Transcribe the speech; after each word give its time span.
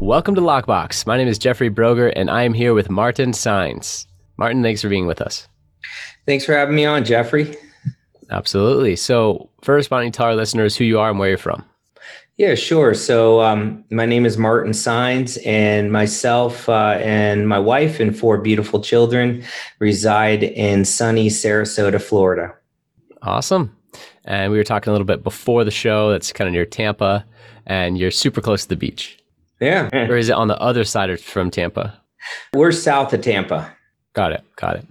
Welcome 0.00 0.36
to 0.36 0.40
Lockbox. 0.40 1.08
My 1.08 1.16
name 1.16 1.26
is 1.26 1.40
Jeffrey 1.40 1.68
Broger, 1.68 2.12
and 2.14 2.30
I 2.30 2.44
am 2.44 2.54
here 2.54 2.72
with 2.72 2.88
Martin 2.88 3.32
Saenz. 3.32 4.06
Martin, 4.36 4.62
thanks 4.62 4.80
for 4.80 4.88
being 4.88 5.08
with 5.08 5.20
us. 5.20 5.48
Thanks 6.24 6.44
for 6.44 6.54
having 6.54 6.76
me 6.76 6.84
on, 6.84 7.04
Jeffrey. 7.04 7.56
Absolutely. 8.30 8.94
So, 8.94 9.50
first, 9.60 9.90
why 9.90 9.98
don't 9.98 10.06
you 10.06 10.12
tell 10.12 10.26
our 10.26 10.36
listeners 10.36 10.76
who 10.76 10.84
you 10.84 11.00
are 11.00 11.10
and 11.10 11.18
where 11.18 11.30
you're 11.30 11.36
from? 11.36 11.64
Yeah, 12.36 12.54
sure. 12.54 12.94
So, 12.94 13.40
um, 13.40 13.84
my 13.90 14.06
name 14.06 14.24
is 14.24 14.38
Martin 14.38 14.70
Saenz, 14.70 15.36
and 15.44 15.90
myself 15.90 16.68
uh, 16.68 17.00
and 17.00 17.48
my 17.48 17.58
wife 17.58 17.98
and 17.98 18.16
four 18.16 18.38
beautiful 18.38 18.80
children 18.80 19.42
reside 19.80 20.44
in 20.44 20.84
sunny 20.84 21.28
Sarasota, 21.28 22.00
Florida. 22.00 22.54
Awesome. 23.22 23.76
And 24.24 24.52
we 24.52 24.58
were 24.58 24.64
talking 24.64 24.90
a 24.90 24.92
little 24.92 25.04
bit 25.04 25.24
before 25.24 25.64
the 25.64 25.72
show. 25.72 26.12
That's 26.12 26.32
kind 26.32 26.46
of 26.46 26.52
near 26.54 26.66
Tampa, 26.66 27.26
and 27.66 27.98
you're 27.98 28.12
super 28.12 28.40
close 28.40 28.62
to 28.62 28.68
the 28.68 28.76
beach. 28.76 29.18
Yeah. 29.60 29.88
Or 29.92 30.16
is 30.16 30.28
it 30.28 30.32
on 30.32 30.48
the 30.48 30.60
other 30.60 30.84
side 30.84 31.20
from 31.20 31.50
Tampa? 31.50 32.00
We're 32.54 32.72
south 32.72 33.12
of 33.12 33.22
Tampa. 33.22 33.72
Got 34.12 34.32
it. 34.32 34.44
Got 34.56 34.76
it. 34.76 34.86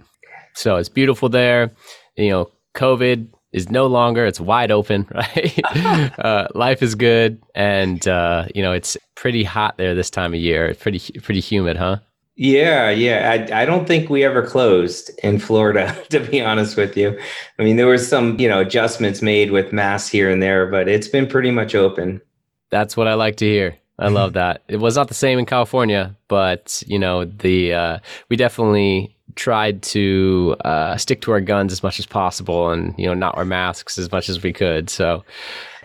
So 0.54 0.78
it's 0.78 0.90
beautiful 0.90 1.30
there. 1.30 1.72
You 2.16 2.30
know, 2.30 2.52
COVID 2.76 3.28
is 3.52 3.70
no 3.70 3.88
longer, 3.88 4.26
it's 4.26 4.40
wide 4.40 4.72
open, 4.72 5.08
right? 5.14 5.60
uh, 6.20 6.48
life 6.56 6.82
is 6.82 6.96
good. 6.96 7.42
And, 7.56 8.08
uh, 8.08 8.46
you 8.54 8.62
know, 8.62 8.74
it's 8.74 8.98
pretty 9.16 9.44
hot 9.44 9.78
there 9.78 9.96
this 9.96 10.10
time 10.10 10.34
of 10.34 10.40
year. 10.40 10.68
It's 10.68 10.82
pretty, 10.82 11.00
pretty 11.20 11.40
humid, 11.40 11.78
huh? 11.78 11.98
Yeah, 12.36 12.92
yeah. 12.92 13.48
I, 13.52 13.64
I 13.64 13.66
don't 13.66 13.88
think 13.88 14.12
we 14.12 14.24
ever 14.24 14.46
closed 14.46 15.10
in 15.24 15.40
Florida, 15.40 15.98
to 16.10 16.20
be 16.20 16.40
honest 16.40 16.78
with 16.78 16.96
you. 16.96 17.20
I 17.58 17.64
mean, 17.64 17.78
there 17.78 17.88
was 17.88 18.08
some, 18.08 18.40
you 18.40 18.48
know, 18.48 18.62
adjustments 18.62 19.22
made 19.22 19.52
with 19.52 19.74
masks 19.74 20.10
here 20.10 20.30
and 20.30 20.42
there, 20.42 20.68
but 20.68 20.88
it's 20.88 21.08
been 21.08 21.28
pretty 21.28 21.50
much 21.50 21.74
open. 21.74 22.22
That's 22.70 22.96
what 22.96 23.08
I 23.08 23.16
like 23.16 23.38
to 23.38 23.46
hear. 23.46 23.78
I 24.00 24.10
love 24.10 24.34
that. 24.34 24.62
It 24.68 24.78
was 24.78 24.96
not 24.96 25.08
the 25.08 25.16
same 25.16 25.40
in 25.40 25.46
California, 25.46 26.16
but 26.28 26.84
you 26.86 27.00
know, 27.00 27.26
the 27.26 27.74
uh, 27.74 28.00
we 28.30 28.36
definitely 28.36 29.16
tried 29.36 29.82
to 29.84 30.56
uh, 30.64 30.98
stick 30.98 31.22
to 31.22 31.32
our 31.32 31.42
guns 31.42 31.72
as 31.72 31.82
much 31.82 31.98
as 32.00 32.06
possible, 32.06 32.70
and 32.70 32.94
you 32.98 33.08
know, 33.08 33.16
not 33.16 33.36
wear 33.36 33.46
masks 33.46 33.98
as 33.98 34.12
much 34.12 34.30
as 34.30 34.44
we 34.44 34.54
could. 34.54 34.90
So, 34.90 35.24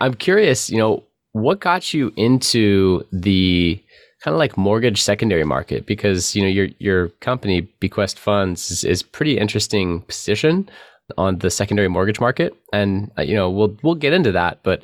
I'm 0.00 0.14
curious, 0.14 0.68
you 0.68 0.76
know, 0.78 1.04
what 1.32 1.60
got 1.60 1.94
you 1.94 2.12
into 2.16 3.06
the 3.12 3.82
kind 4.22 4.34
of 4.34 4.38
like 4.38 4.58
mortgage 4.58 5.00
secondary 5.00 5.44
market? 5.44 5.86
Because 5.86 6.36
you 6.36 6.42
know, 6.42 6.48
your 6.48 6.68
your 6.78 7.08
company 7.20 7.66
BQuest 7.80 8.18
Funds 8.18 8.70
is, 8.70 8.84
is 8.84 9.02
pretty 9.02 9.38
interesting 9.38 10.02
position 10.02 10.68
on 11.16 11.38
the 11.38 11.50
secondary 11.50 11.88
mortgage 11.88 12.20
market, 12.20 12.54
and 12.74 13.10
uh, 13.16 13.22
you 13.22 13.34
know, 13.34 13.48
we'll 13.48 13.74
we'll 13.82 13.94
get 13.94 14.12
into 14.12 14.32
that, 14.32 14.58
but. 14.62 14.82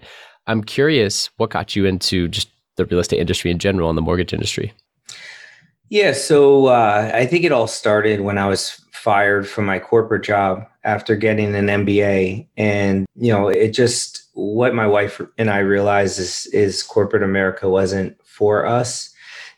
I'm 0.51 0.65
curious 0.65 1.29
what 1.37 1.51
got 1.51 1.77
you 1.77 1.85
into 1.85 2.27
just 2.27 2.49
the 2.79 2.87
real 2.87 3.01
estate 3.01 3.21
industry 3.21 3.51
in 3.51 3.59
general 3.59 3.91
and 3.91 3.99
the 3.99 4.03
mortgage 4.03 4.33
industry? 4.33 4.73
Yeah, 5.91 6.13
so 6.13 6.67
uh, 6.67 7.11
I 7.15 7.27
think 7.27 7.45
it 7.45 7.53
all 7.53 7.67
started 7.67 8.21
when 8.21 8.39
I 8.39 8.47
was 8.47 8.81
fired 8.93 9.49
from 9.49 9.65
my 9.65 9.79
corporate 9.79 10.25
job 10.25 10.67
after 10.85 11.17
getting 11.17 11.55
an 11.55 11.67
MBA, 11.67 12.47
and 12.57 13.07
you 13.17 13.33
know, 13.33 13.49
it 13.49 13.71
just 13.71 14.29
what 14.35 14.75
my 14.75 14.87
wife 14.87 15.21
and 15.39 15.51
I 15.51 15.59
realized 15.59 16.19
is 16.19 16.47
is 16.47 16.83
corporate 16.83 17.23
America 17.23 17.69
wasn't 17.69 18.17
for 18.25 18.67
us. 18.67 19.11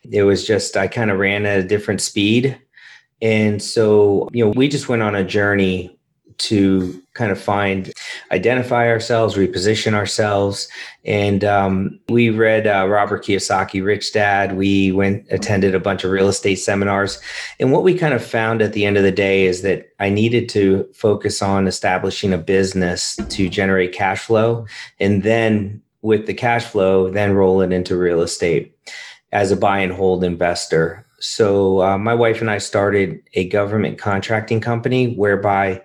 It 0.09 0.23
was 0.23 0.45
just 0.45 0.77
I 0.77 0.87
kind 0.87 1.11
of 1.11 1.19
ran 1.19 1.45
at 1.45 1.59
a 1.59 1.67
different 1.67 2.01
speed, 2.01 2.57
and 3.21 3.61
so 3.61 4.29
you 4.31 4.45
know, 4.45 4.51
we 4.51 4.69
just 4.69 4.87
went 4.87 5.01
on 5.01 5.15
a 5.15 5.23
journey 5.23 5.99
to 6.37 7.00
kind 7.13 7.31
of 7.31 7.39
find, 7.39 7.91
identify 8.31 8.87
ourselves, 8.87 9.35
reposition 9.35 9.93
ourselves. 9.93 10.69
And 11.03 11.43
um, 11.43 11.99
we 12.09 12.29
read 12.29 12.67
uh, 12.67 12.87
Robert 12.87 13.25
Kiyosaki, 13.25 13.83
Rich 13.83 14.13
Dad. 14.13 14.55
We 14.55 14.91
went, 14.91 15.25
attended 15.29 15.75
a 15.75 15.79
bunch 15.79 16.03
of 16.03 16.11
real 16.11 16.29
estate 16.29 16.55
seminars. 16.55 17.19
And 17.59 17.71
what 17.71 17.83
we 17.83 17.97
kind 17.97 18.13
of 18.13 18.23
found 18.23 18.61
at 18.61 18.73
the 18.73 18.85
end 18.85 18.97
of 18.97 19.03
the 19.03 19.11
day 19.11 19.45
is 19.45 19.61
that 19.61 19.89
I 19.99 20.09
needed 20.09 20.47
to 20.49 20.87
focus 20.93 21.41
on 21.41 21.67
establishing 21.67 22.31
a 22.31 22.37
business 22.37 23.17
to 23.29 23.49
generate 23.49 23.93
cash 23.93 24.21
flow. 24.21 24.65
And 24.99 25.23
then 25.23 25.81
with 26.01 26.27
the 26.27 26.33
cash 26.33 26.65
flow, 26.65 27.09
then 27.09 27.33
roll 27.33 27.61
it 27.61 27.73
into 27.73 27.97
real 27.97 28.21
estate 28.21 28.75
as 29.31 29.51
a 29.51 29.57
buy 29.57 29.79
and 29.79 29.93
hold 29.93 30.23
investor. 30.23 31.05
So 31.19 31.81
uh, 31.81 31.97
my 31.97 32.15
wife 32.15 32.41
and 32.41 32.49
I 32.49 32.57
started 32.57 33.19
a 33.35 33.47
government 33.49 33.99
contracting 33.99 34.59
company 34.59 35.13
whereby 35.13 35.81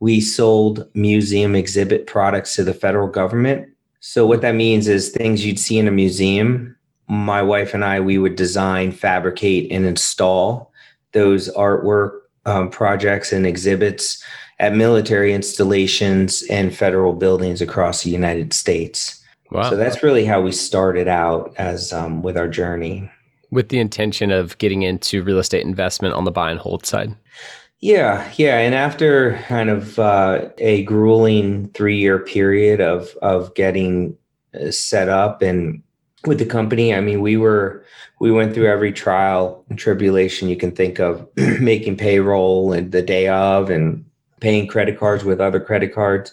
we 0.00 0.20
sold 0.20 0.88
museum 0.94 1.54
exhibit 1.54 2.06
products 2.06 2.54
to 2.56 2.64
the 2.64 2.74
federal 2.74 3.08
government. 3.08 3.68
So 4.00 4.26
what 4.26 4.42
that 4.42 4.54
means 4.54 4.88
is 4.88 5.10
things 5.10 5.44
you'd 5.44 5.58
see 5.58 5.78
in 5.78 5.88
a 5.88 5.92
museum, 5.92 6.76
my 7.08 7.42
wife 7.42 7.74
and 7.74 7.84
I, 7.84 8.00
we 8.00 8.18
would 8.18 8.36
design, 8.36 8.92
fabricate, 8.92 9.70
and 9.72 9.84
install 9.86 10.72
those 11.12 11.52
artwork 11.54 12.20
um, 12.44 12.70
projects 12.70 13.32
and 13.32 13.46
exhibits 13.46 14.22
at 14.58 14.74
military 14.74 15.34
installations 15.34 16.42
and 16.44 16.74
federal 16.74 17.12
buildings 17.12 17.60
across 17.60 18.02
the 18.02 18.10
United 18.10 18.52
States. 18.52 19.22
Wow. 19.50 19.70
So 19.70 19.76
that's 19.76 20.02
really 20.02 20.24
how 20.24 20.40
we 20.40 20.52
started 20.52 21.08
out 21.08 21.54
as 21.56 21.92
um, 21.92 22.22
with 22.22 22.36
our 22.36 22.48
journey. 22.48 23.10
With 23.50 23.68
the 23.68 23.78
intention 23.78 24.30
of 24.30 24.58
getting 24.58 24.82
into 24.82 25.22
real 25.22 25.38
estate 25.38 25.64
investment 25.64 26.14
on 26.14 26.24
the 26.24 26.32
buy 26.32 26.50
and 26.50 26.58
hold 26.58 26.84
side. 26.84 27.14
Yeah, 27.80 28.32
yeah, 28.36 28.58
and 28.58 28.74
after 28.74 29.38
kind 29.48 29.68
of 29.68 29.98
uh, 29.98 30.48
a 30.58 30.82
grueling 30.84 31.68
three-year 31.70 32.18
period 32.20 32.80
of 32.80 33.14
of 33.20 33.54
getting 33.54 34.16
uh, 34.58 34.70
set 34.70 35.08
up 35.08 35.42
and 35.42 35.82
with 36.26 36.38
the 36.38 36.46
company, 36.46 36.94
I 36.94 37.00
mean, 37.00 37.20
we 37.20 37.36
were 37.36 37.84
we 38.18 38.32
went 38.32 38.54
through 38.54 38.66
every 38.68 38.92
trial 38.92 39.64
and 39.68 39.78
tribulation 39.78 40.48
you 40.48 40.56
can 40.56 40.72
think 40.72 40.98
of, 40.98 41.28
making 41.36 41.98
payroll 41.98 42.72
and 42.72 42.92
the 42.92 43.02
day 43.02 43.28
of, 43.28 43.70
and 43.70 44.04
paying 44.40 44.66
credit 44.66 44.98
cards 44.98 45.24
with 45.24 45.40
other 45.40 45.60
credit 45.60 45.94
cards, 45.94 46.32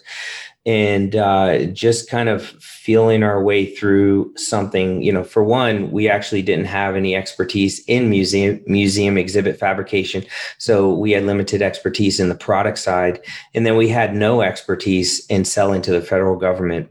and 0.66 1.14
uh, 1.14 1.66
just 1.66 2.08
kind 2.08 2.28
of 2.28 2.46
feeling 2.60 3.22
our 3.22 3.42
way 3.42 3.66
through 3.74 4.32
something 4.36 5.02
you 5.02 5.12
know 5.12 5.24
for 5.24 5.44
one 5.44 5.90
we 5.90 6.08
actually 6.08 6.42
didn't 6.42 6.64
have 6.64 6.96
any 6.96 7.14
expertise 7.14 7.84
in 7.86 8.08
museum 8.08 8.60
museum 8.66 9.18
exhibit 9.18 9.58
fabrication 9.58 10.24
so 10.58 10.94
we 10.94 11.10
had 11.10 11.24
limited 11.24 11.62
expertise 11.62 12.20
in 12.20 12.28
the 12.28 12.34
product 12.34 12.78
side 12.78 13.20
and 13.54 13.66
then 13.66 13.76
we 13.76 13.88
had 13.88 14.14
no 14.14 14.42
expertise 14.42 15.24
in 15.26 15.44
selling 15.44 15.82
to 15.82 15.92
the 15.92 16.00
federal 16.00 16.36
government. 16.36 16.90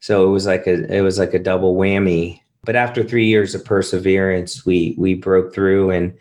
So 0.00 0.26
it 0.26 0.30
was 0.30 0.46
like 0.46 0.66
a 0.66 0.94
it 0.94 1.00
was 1.00 1.18
like 1.18 1.34
a 1.34 1.38
double 1.38 1.76
whammy. 1.76 2.40
But 2.64 2.76
after 2.76 3.02
3 3.02 3.26
years 3.26 3.54
of 3.54 3.64
perseverance 3.64 4.64
we 4.64 4.94
we 4.98 5.14
broke 5.14 5.54
through 5.54 5.90
and 5.90 6.14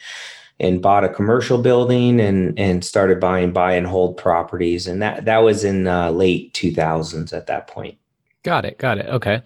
and 0.62 0.82
bought 0.82 1.04
a 1.04 1.10
commercial 1.10 1.58
building 1.58 2.20
and 2.20 2.58
and 2.58 2.86
started 2.86 3.20
buying 3.20 3.52
buy 3.52 3.74
and 3.74 3.88
hold 3.88 4.16
properties. 4.16 4.88
And 4.88 5.02
that 5.02 5.26
that 5.26 5.40
was 5.40 5.64
in 5.64 5.88
uh, 5.88 6.12
late 6.12 6.54
2000s 6.54 7.34
at 7.34 7.48
that 7.48 7.68
point. 7.68 7.98
Got 8.44 8.66
it. 8.66 8.78
Got 8.78 9.00
it. 9.00 9.08
Okay. 9.08 9.42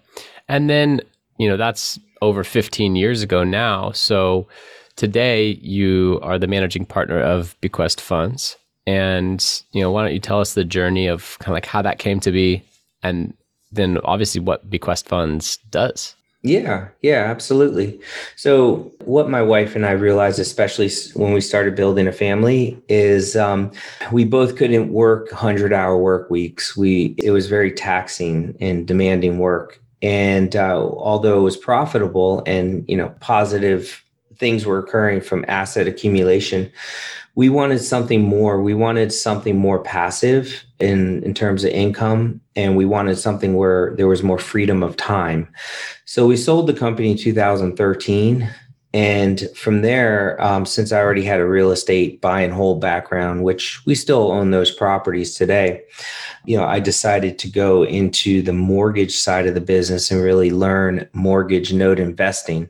And 0.48 0.70
then 0.70 1.02
you 1.38 1.48
know 1.48 1.58
that's 1.58 2.00
over 2.22 2.44
15 2.44 2.96
years 2.96 3.24
ago 3.24 3.44
now. 3.44 3.92
So 3.92 4.48
today 4.96 5.60
you 5.62 6.20
are 6.22 6.38
the 6.38 6.48
managing 6.48 6.86
partner 6.86 7.20
of 7.20 7.56
BQuest 7.62 8.00
funds. 8.00 8.58
And 8.86 9.64
you 9.72 9.82
know 9.82 9.90
why 9.90 10.04
don't 10.04 10.14
you 10.14 10.20
tell 10.20 10.42
us 10.42 10.54
the 10.54 10.64
journey 10.64 11.08
of 11.08 11.40
kind 11.40 11.50
of 11.50 11.56
like 11.56 11.66
how 11.66 11.82
that 11.82 11.98
came 11.98 12.20
to 12.20 12.32
be 12.32 12.64
and 13.02 13.34
then 13.72 13.98
obviously 14.04 14.42
what 14.42 14.70
BQuest 14.70 15.06
funds 15.06 15.58
does 15.70 16.16
yeah, 16.46 16.90
yeah, 17.02 17.24
absolutely. 17.24 18.00
So, 18.36 18.92
what 19.04 19.32
my 19.32 19.42
wife 19.42 19.76
and 19.76 19.84
I 19.84 19.92
realized, 19.92 20.38
especially 20.38 20.92
when 21.16 21.34
we 21.34 21.42
started 21.42 21.76
building 21.76 22.08
a 22.08 22.12
family, 22.12 22.80
is 22.88 23.36
um, 23.36 23.72
we 24.12 24.26
both 24.26 24.56
couldn't 24.56 24.94
work 24.94 25.32
hundred-hour 25.32 25.98
work 25.98 26.30
weeks. 26.30 26.78
We 26.78 27.16
it 27.18 27.32
was 27.32 27.48
very 27.48 27.72
taxing 27.72 28.56
and 28.60 28.88
demanding 28.88 29.40
work, 29.40 29.82
and 30.04 30.56
uh, 30.56 30.78
although 30.78 31.40
it 31.40 31.44
was 31.44 31.58
profitable 31.58 32.44
and 32.46 32.86
you 32.88 32.96
know 32.96 33.10
positive 33.22 34.04
things 34.38 34.68
were 34.68 34.78
occurring 34.78 35.22
from 35.22 35.46
asset 35.48 35.88
accumulation, 35.88 36.72
we 37.34 37.50
wanted 37.50 37.80
something 37.80 38.22
more. 38.22 38.62
We 38.62 38.76
wanted 38.76 39.12
something 39.12 39.58
more 39.58 39.80
passive 39.80 40.65
in 40.80 41.24
in 41.24 41.34
terms 41.34 41.64
of 41.64 41.72
income, 41.72 42.42
and 42.56 42.76
we 42.76 42.86
wanted 42.86 43.18
something 43.18 43.56
where 43.56 43.96
there 43.98 44.08
was 44.08 44.24
more 44.24 44.40
freedom 44.40 44.84
of 44.84 44.98
time. 44.98 45.48
So 46.06 46.28
we 46.28 46.38
sold 46.38 46.68
the 46.68 46.74
company 46.74 47.12
in 47.12 47.18
2013 47.18 48.48
And 48.96 49.50
from 49.56 49.82
there, 49.82 50.42
um, 50.42 50.66
since 50.66 50.94
I 50.94 51.02
already 51.02 51.24
had 51.26 51.42
a 51.42 51.46
real 51.46 51.72
estate 51.72 52.22
buy 52.22 52.40
and 52.40 52.54
hold 52.54 52.80
background, 52.80 53.44
which 53.44 53.86
we 53.86 53.94
still 53.94 54.32
own 54.32 54.52
those 54.52 54.72
properties 54.72 55.36
today, 55.36 55.84
you 56.46 56.56
know, 56.56 56.64
I 56.64 56.80
decided 56.80 57.38
to 57.40 57.50
go 57.52 57.84
into 57.84 58.42
the 58.42 58.54
mortgage 58.54 59.18
side 59.18 59.48
of 59.48 59.54
the 59.54 59.60
business 59.60 60.12
and 60.12 60.24
really 60.24 60.50
learn 60.50 61.10
mortgage 61.12 61.74
note 61.74 62.00
investing. 62.00 62.70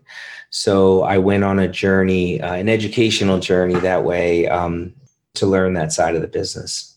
So 0.50 1.04
I 1.04 1.20
went 1.20 1.44
on 1.44 1.60
a 1.60 1.68
journey, 1.68 2.42
uh, 2.42 2.56
an 2.56 2.70
educational 2.70 3.38
journey 3.40 3.76
that 3.82 4.04
way 4.04 4.48
um, 4.48 4.96
to 5.36 5.46
learn 5.46 5.76
that 5.76 5.94
side 5.94 6.16
of 6.16 6.24
the 6.24 6.28
business. 6.28 6.95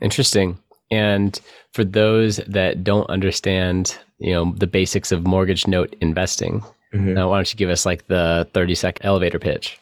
Interesting. 0.00 0.58
And 0.90 1.38
for 1.72 1.84
those 1.84 2.36
that 2.46 2.84
don't 2.84 3.08
understand, 3.10 3.98
you 4.18 4.32
know, 4.32 4.54
the 4.56 4.66
basics 4.66 5.12
of 5.12 5.26
mortgage 5.26 5.66
note 5.66 5.94
investing, 6.00 6.62
Mm-hmm. 6.96 7.14
Now, 7.14 7.30
why 7.30 7.36
don't 7.36 7.52
you 7.52 7.56
give 7.56 7.70
us 7.70 7.84
like 7.84 8.06
the 8.06 8.48
30 8.54 8.74
second 8.74 9.06
elevator 9.06 9.38
pitch? 9.38 9.78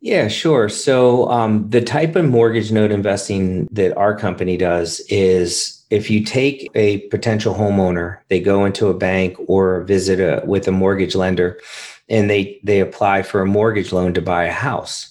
Yeah, 0.00 0.28
sure. 0.28 0.68
So, 0.68 1.28
um, 1.28 1.68
the 1.70 1.80
type 1.80 2.14
of 2.14 2.24
mortgage 2.24 2.70
note 2.70 2.92
investing 2.92 3.66
that 3.72 3.96
our 3.96 4.16
company 4.16 4.56
does 4.56 5.00
is 5.08 5.84
if 5.90 6.08
you 6.10 6.24
take 6.24 6.70
a 6.74 6.98
potential 7.08 7.54
homeowner, 7.54 8.18
they 8.28 8.40
go 8.40 8.64
into 8.64 8.88
a 8.88 8.94
bank 8.94 9.36
or 9.48 9.82
visit 9.84 10.20
a, 10.20 10.44
with 10.46 10.68
a 10.68 10.72
mortgage 10.72 11.14
lender 11.14 11.60
and 12.08 12.30
they, 12.30 12.60
they 12.62 12.80
apply 12.80 13.22
for 13.22 13.40
a 13.40 13.46
mortgage 13.46 13.92
loan 13.92 14.14
to 14.14 14.22
buy 14.22 14.44
a 14.44 14.52
house. 14.52 15.10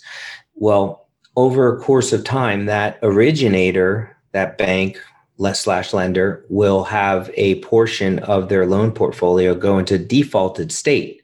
Well, 0.56 1.07
over 1.38 1.74
a 1.74 1.80
course 1.80 2.12
of 2.12 2.24
time, 2.24 2.66
that 2.66 2.98
originator, 3.04 4.18
that 4.34 4.58
bank 4.58 5.00
slash 5.54 5.94
lender 5.94 6.44
will 6.50 6.84
have 6.84 7.30
a 7.36 7.62
portion 7.62 8.18
of 8.20 8.50
their 8.50 8.66
loan 8.66 8.92
portfolio 8.92 9.54
go 9.54 9.78
into 9.78 10.00
defaulted 10.00 10.72
state 10.72 11.22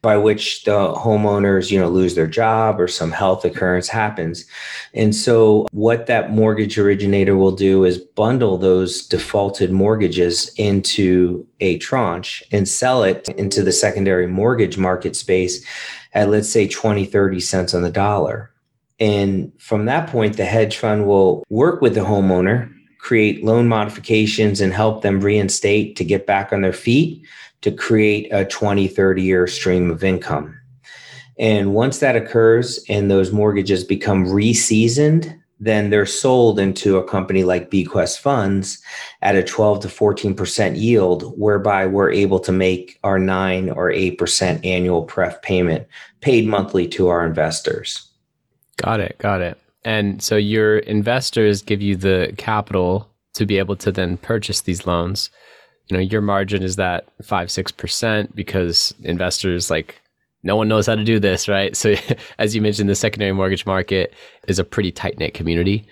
by 0.00 0.16
which 0.16 0.64
the 0.64 0.94
homeowners 0.94 1.70
you 1.70 1.78
know 1.78 1.88
lose 1.88 2.14
their 2.14 2.26
job 2.26 2.80
or 2.80 2.88
some 2.88 3.12
health 3.12 3.44
occurrence 3.44 3.88
happens. 3.88 4.46
And 4.94 5.14
so 5.14 5.66
what 5.70 6.06
that 6.06 6.30
mortgage 6.30 6.78
originator 6.78 7.36
will 7.36 7.52
do 7.52 7.84
is 7.84 7.98
bundle 7.98 8.56
those 8.56 9.06
defaulted 9.06 9.70
mortgages 9.70 10.50
into 10.56 11.46
a 11.60 11.76
tranche 11.76 12.42
and 12.50 12.66
sell 12.66 13.04
it 13.04 13.28
into 13.36 13.62
the 13.62 13.70
secondary 13.70 14.26
mortgage 14.26 14.78
market 14.78 15.14
space 15.14 15.64
at 16.14 16.30
let's 16.30 16.48
say 16.48 16.66
20 16.66 17.04
30 17.04 17.38
cents 17.38 17.74
on 17.74 17.82
the 17.82 17.90
dollar 17.90 18.51
and 19.02 19.52
from 19.58 19.84
that 19.84 20.08
point 20.08 20.36
the 20.36 20.44
hedge 20.44 20.76
fund 20.78 21.06
will 21.06 21.44
work 21.50 21.82
with 21.82 21.94
the 21.94 22.00
homeowner 22.00 22.72
create 23.02 23.44
loan 23.44 23.66
modifications 23.66 24.60
and 24.60 24.72
help 24.72 25.02
them 25.02 25.20
reinstate 25.20 25.96
to 25.96 26.04
get 26.04 26.24
back 26.24 26.52
on 26.52 26.62
their 26.62 26.72
feet 26.72 27.26
to 27.60 27.72
create 27.72 28.32
a 28.32 28.44
20, 28.44 28.86
30 28.86 29.22
year 29.22 29.46
stream 29.46 29.90
of 29.90 30.04
income. 30.04 30.56
And 31.38 31.74
once 31.74 31.98
that 31.98 32.16
occurs 32.16 32.82
and 32.88 33.10
those 33.10 33.32
mortgages 33.32 33.82
become 33.82 34.28
reseasoned, 34.28 35.36
then 35.58 35.90
they're 35.90 36.06
sold 36.06 36.60
into 36.60 36.96
a 36.96 37.08
company 37.08 37.42
like 37.42 37.70
BQuest 37.70 38.18
Funds 38.18 38.80
at 39.20 39.36
a 39.36 39.42
12 39.42 39.80
to 39.80 39.88
14% 39.88 40.78
yield, 40.78 41.38
whereby 41.38 41.86
we're 41.86 42.10
able 42.10 42.40
to 42.40 42.52
make 42.52 42.98
our 43.02 43.18
9 43.18 43.70
or 43.70 43.90
8% 43.90 44.64
annual 44.64 45.04
pref 45.04 45.40
payment 45.42 45.86
paid 46.20 46.46
monthly 46.46 46.86
to 46.88 47.08
our 47.08 47.24
investors. 47.24 48.11
Got 48.82 49.00
it. 49.00 49.16
Got 49.18 49.40
it. 49.40 49.58
And 49.84 50.22
so 50.22 50.36
your 50.36 50.78
investors 50.78 51.62
give 51.62 51.82
you 51.82 51.96
the 51.96 52.34
capital 52.36 53.08
to 53.34 53.46
be 53.46 53.58
able 53.58 53.76
to 53.76 53.90
then 53.90 54.16
purchase 54.16 54.60
these 54.62 54.86
loans. 54.86 55.30
You 55.88 55.96
know, 55.96 56.02
your 56.02 56.20
margin 56.20 56.62
is 56.62 56.76
that 56.76 57.08
five, 57.22 57.50
six 57.50 57.72
percent 57.72 58.34
because 58.34 58.94
investors 59.02 59.70
like 59.70 60.00
no 60.44 60.56
one 60.56 60.68
knows 60.68 60.86
how 60.86 60.94
to 60.94 61.04
do 61.04 61.18
this, 61.18 61.48
right? 61.48 61.76
So 61.82 61.94
as 62.38 62.54
you 62.54 62.62
mentioned, 62.62 62.88
the 62.88 62.94
secondary 62.94 63.32
mortgage 63.32 63.66
market 63.66 64.14
is 64.48 64.58
a 64.58 64.64
pretty 64.64 64.92
tight 64.92 65.18
knit 65.18 65.34
community. 65.34 65.86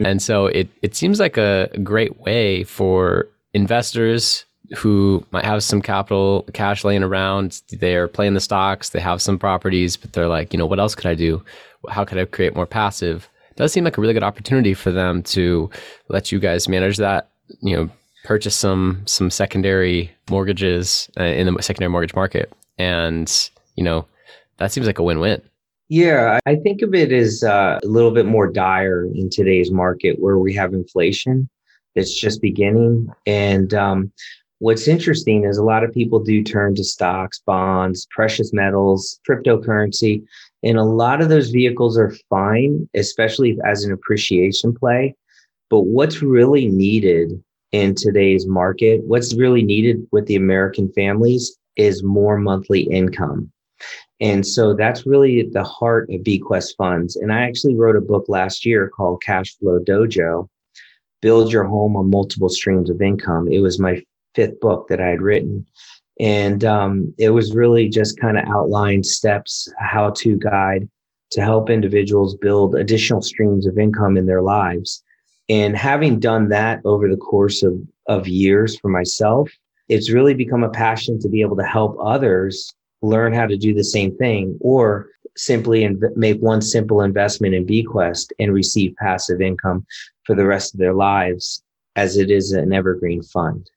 And 0.00 0.20
so 0.20 0.46
it 0.46 0.68
it 0.82 0.94
seems 0.94 1.20
like 1.20 1.36
a 1.36 1.70
great 1.82 2.20
way 2.20 2.64
for 2.64 3.28
investors 3.54 4.44
who 4.76 5.24
might 5.30 5.44
have 5.44 5.62
some 5.62 5.80
capital 5.80 6.44
cash 6.52 6.84
laying 6.84 7.04
around. 7.04 7.62
They're 7.70 8.08
playing 8.08 8.34
the 8.34 8.40
stocks, 8.40 8.90
they 8.90 9.00
have 9.00 9.22
some 9.22 9.38
properties, 9.38 9.96
but 9.96 10.12
they're 10.12 10.28
like, 10.28 10.52
you 10.52 10.58
know, 10.58 10.66
what 10.66 10.80
else 10.80 10.94
could 10.94 11.06
I 11.06 11.14
do? 11.14 11.42
How 11.88 12.04
could 12.04 12.18
I 12.18 12.24
create 12.24 12.54
more 12.54 12.66
passive? 12.66 13.28
does 13.56 13.72
seem 13.72 13.84
like 13.84 13.98
a 13.98 14.00
really 14.00 14.14
good 14.14 14.22
opportunity 14.22 14.74
for 14.74 14.92
them 14.92 15.22
to 15.22 15.70
let 16.08 16.30
you 16.30 16.38
guys 16.38 16.68
manage 16.68 16.98
that. 16.98 17.30
You 17.60 17.76
know, 17.76 17.90
purchase 18.24 18.54
some 18.54 19.02
some 19.06 19.30
secondary 19.30 20.12
mortgages 20.30 21.10
uh, 21.18 21.24
in 21.24 21.52
the 21.52 21.62
secondary 21.62 21.90
mortgage 21.90 22.14
market, 22.14 22.52
and 22.78 23.50
you 23.74 23.84
know, 23.84 24.06
that 24.58 24.72
seems 24.72 24.86
like 24.86 24.98
a 24.98 25.02
win-win. 25.02 25.42
Yeah, 25.88 26.38
I 26.46 26.56
think 26.56 26.82
of 26.82 26.94
it 26.94 27.12
as 27.12 27.44
uh, 27.44 27.78
a 27.82 27.86
little 27.86 28.10
bit 28.10 28.26
more 28.26 28.50
dire 28.50 29.04
in 29.04 29.30
today's 29.30 29.70
market 29.70 30.18
where 30.18 30.38
we 30.38 30.52
have 30.54 30.74
inflation 30.74 31.48
that's 31.94 32.12
just 32.12 32.42
beginning. 32.42 33.08
And 33.24 33.72
um, 33.72 34.12
what's 34.58 34.88
interesting 34.88 35.44
is 35.44 35.58
a 35.58 35.62
lot 35.62 35.84
of 35.84 35.94
people 35.94 36.18
do 36.18 36.42
turn 36.42 36.74
to 36.74 36.84
stocks, 36.84 37.40
bonds, 37.46 38.06
precious 38.10 38.52
metals, 38.52 39.20
cryptocurrency 39.28 40.24
and 40.66 40.78
a 40.78 40.84
lot 40.84 41.22
of 41.22 41.28
those 41.28 41.50
vehicles 41.50 41.96
are 41.96 42.12
fine, 42.28 42.88
especially 42.94 43.56
as 43.64 43.84
an 43.84 43.92
appreciation 43.92 44.74
play. 44.74 45.14
But 45.70 45.82
what's 45.82 46.22
really 46.22 46.66
needed 46.66 47.40
in 47.70 47.94
today's 47.94 48.48
market, 48.48 49.00
what's 49.04 49.32
really 49.34 49.62
needed 49.62 50.04
with 50.10 50.26
the 50.26 50.34
American 50.34 50.90
families 50.92 51.56
is 51.76 52.02
more 52.02 52.36
monthly 52.36 52.80
income. 52.80 53.52
And 54.20 54.44
so 54.44 54.74
that's 54.74 55.06
really 55.06 55.38
at 55.38 55.52
the 55.52 55.62
heart 55.62 56.10
of 56.10 56.22
BQuest 56.22 56.74
funds. 56.76 57.14
And 57.14 57.32
I 57.32 57.42
actually 57.42 57.76
wrote 57.76 57.94
a 57.94 58.00
book 58.00 58.24
last 58.26 58.66
year 58.66 58.88
called 58.88 59.22
Cash 59.22 59.56
Flow 59.58 59.78
Dojo 59.78 60.48
Build 61.22 61.52
Your 61.52 61.64
Home 61.64 61.96
on 61.96 62.10
Multiple 62.10 62.48
Streams 62.48 62.90
of 62.90 63.00
Income. 63.00 63.52
It 63.52 63.60
was 63.60 63.78
my 63.78 64.02
fifth 64.34 64.58
book 64.58 64.88
that 64.88 65.00
I 65.00 65.06
had 65.06 65.22
written. 65.22 65.64
And 66.18 66.64
um, 66.64 67.14
it 67.18 67.30
was 67.30 67.54
really 67.54 67.88
just 67.88 68.18
kind 68.18 68.38
of 68.38 68.44
outlined 68.48 69.04
steps, 69.04 69.68
how 69.78 70.10
to 70.10 70.36
guide 70.36 70.88
to 71.32 71.42
help 71.42 71.68
individuals 71.70 72.36
build 72.36 72.74
additional 72.74 73.20
streams 73.20 73.66
of 73.66 73.78
income 73.78 74.16
in 74.16 74.26
their 74.26 74.42
lives. 74.42 75.02
And 75.48 75.76
having 75.76 76.18
done 76.18 76.48
that 76.48 76.80
over 76.84 77.08
the 77.08 77.16
course 77.16 77.62
of, 77.62 77.78
of 78.08 78.26
years 78.26 78.78
for 78.78 78.88
myself, 78.88 79.50
it's 79.88 80.10
really 80.10 80.34
become 80.34 80.64
a 80.64 80.70
passion 80.70 81.20
to 81.20 81.28
be 81.28 81.40
able 81.42 81.56
to 81.56 81.64
help 81.64 81.96
others 82.02 82.72
learn 83.02 83.32
how 83.32 83.46
to 83.46 83.56
do 83.56 83.74
the 83.74 83.84
same 83.84 84.16
thing 84.16 84.56
or 84.60 85.08
simply 85.36 85.82
inv- 85.82 86.16
make 86.16 86.40
one 86.40 86.62
simple 86.62 87.02
investment 87.02 87.54
in 87.54 87.66
BQuest 87.66 88.32
and 88.38 88.52
receive 88.52 88.96
passive 88.96 89.40
income 89.40 89.86
for 90.24 90.34
the 90.34 90.46
rest 90.46 90.74
of 90.74 90.80
their 90.80 90.94
lives 90.94 91.62
as 91.94 92.16
it 92.16 92.30
is 92.30 92.52
an 92.52 92.72
evergreen 92.72 93.22
fund. 93.22 93.70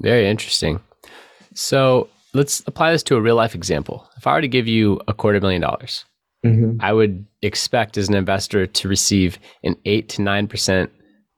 Very 0.00 0.28
interesting. 0.28 0.80
So 1.54 2.08
let's 2.32 2.62
apply 2.66 2.92
this 2.92 3.02
to 3.04 3.16
a 3.16 3.20
real 3.20 3.36
life 3.36 3.54
example. 3.54 4.08
If 4.16 4.26
I 4.26 4.34
were 4.34 4.40
to 4.40 4.48
give 4.48 4.68
you 4.68 5.00
a 5.08 5.14
quarter 5.14 5.40
million 5.40 5.62
dollars, 5.62 6.04
mm-hmm. 6.44 6.76
I 6.80 6.92
would 6.92 7.24
expect 7.42 7.96
as 7.96 8.08
an 8.08 8.14
investor 8.14 8.66
to 8.66 8.88
receive 8.88 9.38
an 9.62 9.76
eight 9.84 10.08
to 10.10 10.22
nine 10.22 10.46
percent 10.46 10.90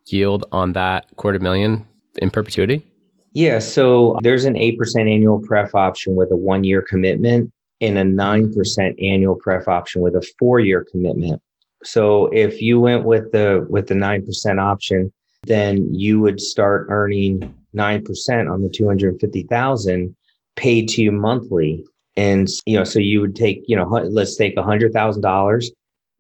yield 0.06 0.46
on 0.52 0.72
that 0.72 1.06
quarter 1.16 1.38
million 1.38 1.86
in 2.16 2.30
perpetuity. 2.30 2.84
Yeah, 3.32 3.58
so 3.58 4.16
there's 4.22 4.46
an 4.46 4.54
8% 4.54 4.78
annual 4.98 5.40
pref 5.40 5.74
option 5.74 6.16
with 6.16 6.30
a 6.30 6.36
one 6.36 6.64
year 6.64 6.80
commitment 6.80 7.52
and 7.82 7.98
a 7.98 8.02
9% 8.02 9.04
annual 9.04 9.34
pref 9.34 9.68
option 9.68 10.00
with 10.00 10.14
a 10.14 10.26
four 10.38 10.58
year 10.58 10.86
commitment. 10.90 11.42
So 11.84 12.28
if 12.28 12.62
you 12.62 12.80
went 12.80 13.04
with 13.04 13.32
the 13.32 13.66
with 13.68 13.88
the 13.88 13.94
9% 13.94 14.58
option, 14.58 15.12
then 15.42 15.92
you 15.92 16.18
would 16.20 16.40
start 16.40 16.86
earning 16.88 17.54
9% 17.74 18.52
on 18.52 18.62
the 18.62 18.68
250,000 18.68 20.16
paid 20.56 20.88
to 20.88 21.02
you 21.02 21.12
monthly. 21.12 21.84
And, 22.16 22.48
you 22.64 22.76
know, 22.78 22.84
so 22.84 22.98
you 22.98 23.20
would 23.20 23.36
take, 23.36 23.62
you 23.66 23.76
know, 23.76 23.84
let's 23.84 24.36
take 24.36 24.56
a 24.56 24.62
$100,000, 24.62 24.90
9%, 25.20 25.66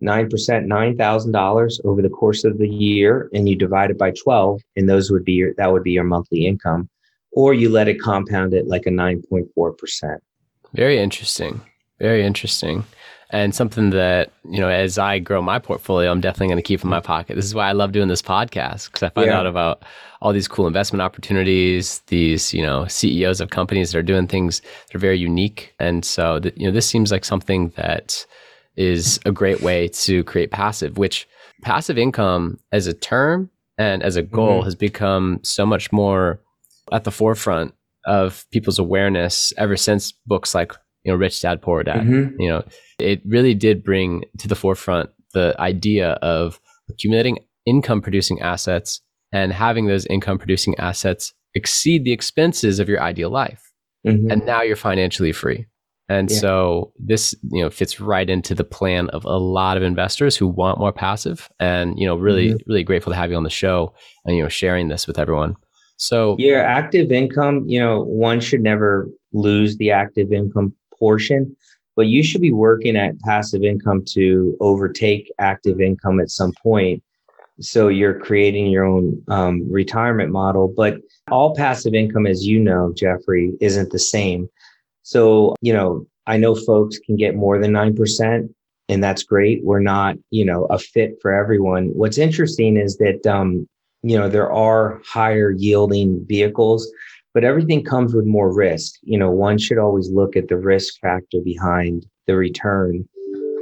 $9,000 0.02 1.80
over 1.84 2.02
the 2.02 2.08
course 2.10 2.44
of 2.44 2.58
the 2.58 2.68
year, 2.68 3.30
and 3.32 3.48
you 3.48 3.56
divide 3.56 3.90
it 3.90 3.98
by 3.98 4.10
12, 4.10 4.60
and 4.76 4.88
those 4.88 5.10
would 5.10 5.24
be 5.24 5.32
your, 5.32 5.54
that 5.54 5.72
would 5.72 5.82
be 5.82 5.92
your 5.92 6.04
monthly 6.04 6.46
income. 6.46 6.88
Or 7.32 7.54
you 7.54 7.70
let 7.70 7.88
it 7.88 8.00
compound 8.00 8.54
it 8.54 8.66
like 8.66 8.86
a 8.86 8.90
9.4%. 8.90 10.18
Very 10.74 10.98
interesting. 10.98 11.62
Very 11.98 12.24
interesting 12.24 12.84
and 13.30 13.54
something 13.54 13.90
that 13.90 14.30
you 14.48 14.60
know 14.60 14.68
as 14.68 14.98
i 14.98 15.18
grow 15.18 15.42
my 15.42 15.58
portfolio 15.58 16.10
i'm 16.10 16.20
definitely 16.20 16.48
going 16.48 16.56
to 16.56 16.62
keep 16.62 16.82
in 16.82 16.90
my 16.90 17.00
pocket 17.00 17.34
this 17.34 17.44
is 17.44 17.54
why 17.54 17.68
i 17.68 17.72
love 17.72 17.92
doing 17.92 18.08
this 18.08 18.22
podcast 18.22 18.86
because 18.86 19.02
i 19.02 19.08
find 19.10 19.26
yeah. 19.26 19.38
out 19.38 19.46
about 19.46 19.82
all 20.20 20.32
these 20.32 20.48
cool 20.48 20.66
investment 20.66 21.02
opportunities 21.02 22.00
these 22.06 22.54
you 22.54 22.62
know 22.62 22.86
ceos 22.86 23.40
of 23.40 23.50
companies 23.50 23.92
that 23.92 23.98
are 23.98 24.02
doing 24.02 24.26
things 24.26 24.60
that 24.60 24.94
are 24.94 25.00
very 25.00 25.18
unique 25.18 25.74
and 25.78 26.04
so 26.04 26.38
th- 26.38 26.54
you 26.56 26.66
know 26.66 26.72
this 26.72 26.86
seems 26.86 27.10
like 27.10 27.24
something 27.24 27.68
that 27.76 28.24
is 28.76 29.18
a 29.24 29.32
great 29.32 29.60
way 29.60 29.88
to 29.88 30.22
create 30.24 30.50
passive 30.50 30.98
which 30.98 31.26
passive 31.62 31.98
income 31.98 32.58
as 32.72 32.86
a 32.86 32.94
term 32.94 33.50
and 33.78 34.02
as 34.02 34.16
a 34.16 34.22
goal 34.22 34.58
mm-hmm. 34.58 34.64
has 34.64 34.74
become 34.74 35.40
so 35.42 35.66
much 35.66 35.90
more 35.92 36.40
at 36.92 37.04
the 37.04 37.10
forefront 37.10 37.74
of 38.06 38.46
people's 38.52 38.78
awareness 38.78 39.52
ever 39.58 39.76
since 39.76 40.12
books 40.26 40.54
like 40.54 40.72
you 41.06 41.12
know, 41.12 41.16
Rich 41.16 41.40
Dad 41.40 41.62
Poor 41.62 41.84
Dad. 41.84 42.00
Mm-hmm. 42.00 42.40
You 42.40 42.48
know, 42.48 42.64
it 42.98 43.22
really 43.24 43.54
did 43.54 43.84
bring 43.84 44.24
to 44.38 44.48
the 44.48 44.56
forefront 44.56 45.08
the 45.34 45.54
idea 45.60 46.12
of 46.14 46.60
accumulating 46.90 47.38
income 47.64 48.02
producing 48.02 48.40
assets 48.40 49.00
and 49.32 49.52
having 49.52 49.86
those 49.86 50.04
income 50.06 50.38
producing 50.38 50.76
assets 50.78 51.32
exceed 51.54 52.04
the 52.04 52.12
expenses 52.12 52.80
of 52.80 52.88
your 52.88 53.00
ideal 53.00 53.30
life. 53.30 53.62
Mm-hmm. 54.06 54.30
And 54.30 54.44
now 54.44 54.62
you're 54.62 54.76
financially 54.76 55.32
free. 55.32 55.66
And 56.08 56.30
yeah. 56.30 56.38
so 56.38 56.92
this, 56.98 57.34
you 57.50 57.62
know, 57.62 57.70
fits 57.70 58.00
right 58.00 58.28
into 58.28 58.54
the 58.54 58.64
plan 58.64 59.08
of 59.10 59.24
a 59.24 59.38
lot 59.38 59.76
of 59.76 59.82
investors 59.82 60.36
who 60.36 60.46
want 60.46 60.78
more 60.78 60.92
passive 60.92 61.48
and, 61.58 61.98
you 61.98 62.06
know, 62.06 62.16
really, 62.16 62.48
mm-hmm. 62.48 62.70
really 62.70 62.84
grateful 62.84 63.12
to 63.12 63.16
have 63.16 63.30
you 63.30 63.36
on 63.36 63.44
the 63.44 63.50
show 63.50 63.94
and, 64.24 64.36
you 64.36 64.42
know, 64.42 64.48
sharing 64.48 64.88
this 64.88 65.06
with 65.06 65.18
everyone. 65.18 65.56
So 65.98 66.36
yeah, 66.38 66.58
active 66.58 67.10
income, 67.10 67.64
you 67.66 67.80
know, 67.80 68.02
one 68.02 68.40
should 68.40 68.60
never 68.60 69.08
lose 69.32 69.76
the 69.78 69.90
active 69.90 70.32
income 70.32 70.74
portion, 70.98 71.56
but 71.96 72.06
you 72.06 72.22
should 72.22 72.40
be 72.40 72.52
working 72.52 72.96
at 72.96 73.18
passive 73.20 73.62
income 73.62 74.04
to 74.12 74.56
overtake 74.60 75.32
active 75.38 75.80
income 75.80 76.20
at 76.20 76.30
some 76.30 76.52
point. 76.62 77.02
So 77.60 77.88
you're 77.88 78.20
creating 78.20 78.66
your 78.66 78.84
own 78.84 79.22
um, 79.28 79.70
retirement 79.70 80.30
model, 80.30 80.72
but 80.76 80.98
all 81.30 81.54
passive 81.54 81.94
income, 81.94 82.26
as 82.26 82.46
you 82.46 82.60
know, 82.60 82.92
Jeffrey, 82.94 83.52
isn't 83.60 83.90
the 83.90 83.98
same. 83.98 84.48
So, 85.02 85.54
you 85.62 85.72
know, 85.72 86.06
I 86.26 86.36
know 86.36 86.54
folks 86.54 86.98
can 86.98 87.16
get 87.16 87.34
more 87.34 87.58
than 87.58 87.72
9%, 87.72 88.52
and 88.88 89.02
that's 89.02 89.22
great. 89.22 89.64
We're 89.64 89.80
not, 89.80 90.16
you 90.30 90.44
know, 90.44 90.66
a 90.66 90.78
fit 90.78 91.14
for 91.22 91.32
everyone. 91.32 91.86
What's 91.94 92.18
interesting 92.18 92.76
is 92.76 92.98
that, 92.98 93.26
um, 93.26 93.68
you 94.02 94.18
know, 94.18 94.28
there 94.28 94.52
are 94.52 95.00
higher 95.06 95.50
yielding 95.50 96.24
vehicles, 96.26 96.92
but 97.36 97.44
everything 97.44 97.84
comes 97.84 98.14
with 98.14 98.24
more 98.24 98.50
risk. 98.50 98.94
You 99.02 99.18
know, 99.18 99.30
one 99.30 99.58
should 99.58 99.76
always 99.76 100.08
look 100.08 100.36
at 100.36 100.48
the 100.48 100.56
risk 100.56 100.98
factor 101.02 101.38
behind 101.44 102.06
the 102.26 102.34
return 102.34 103.06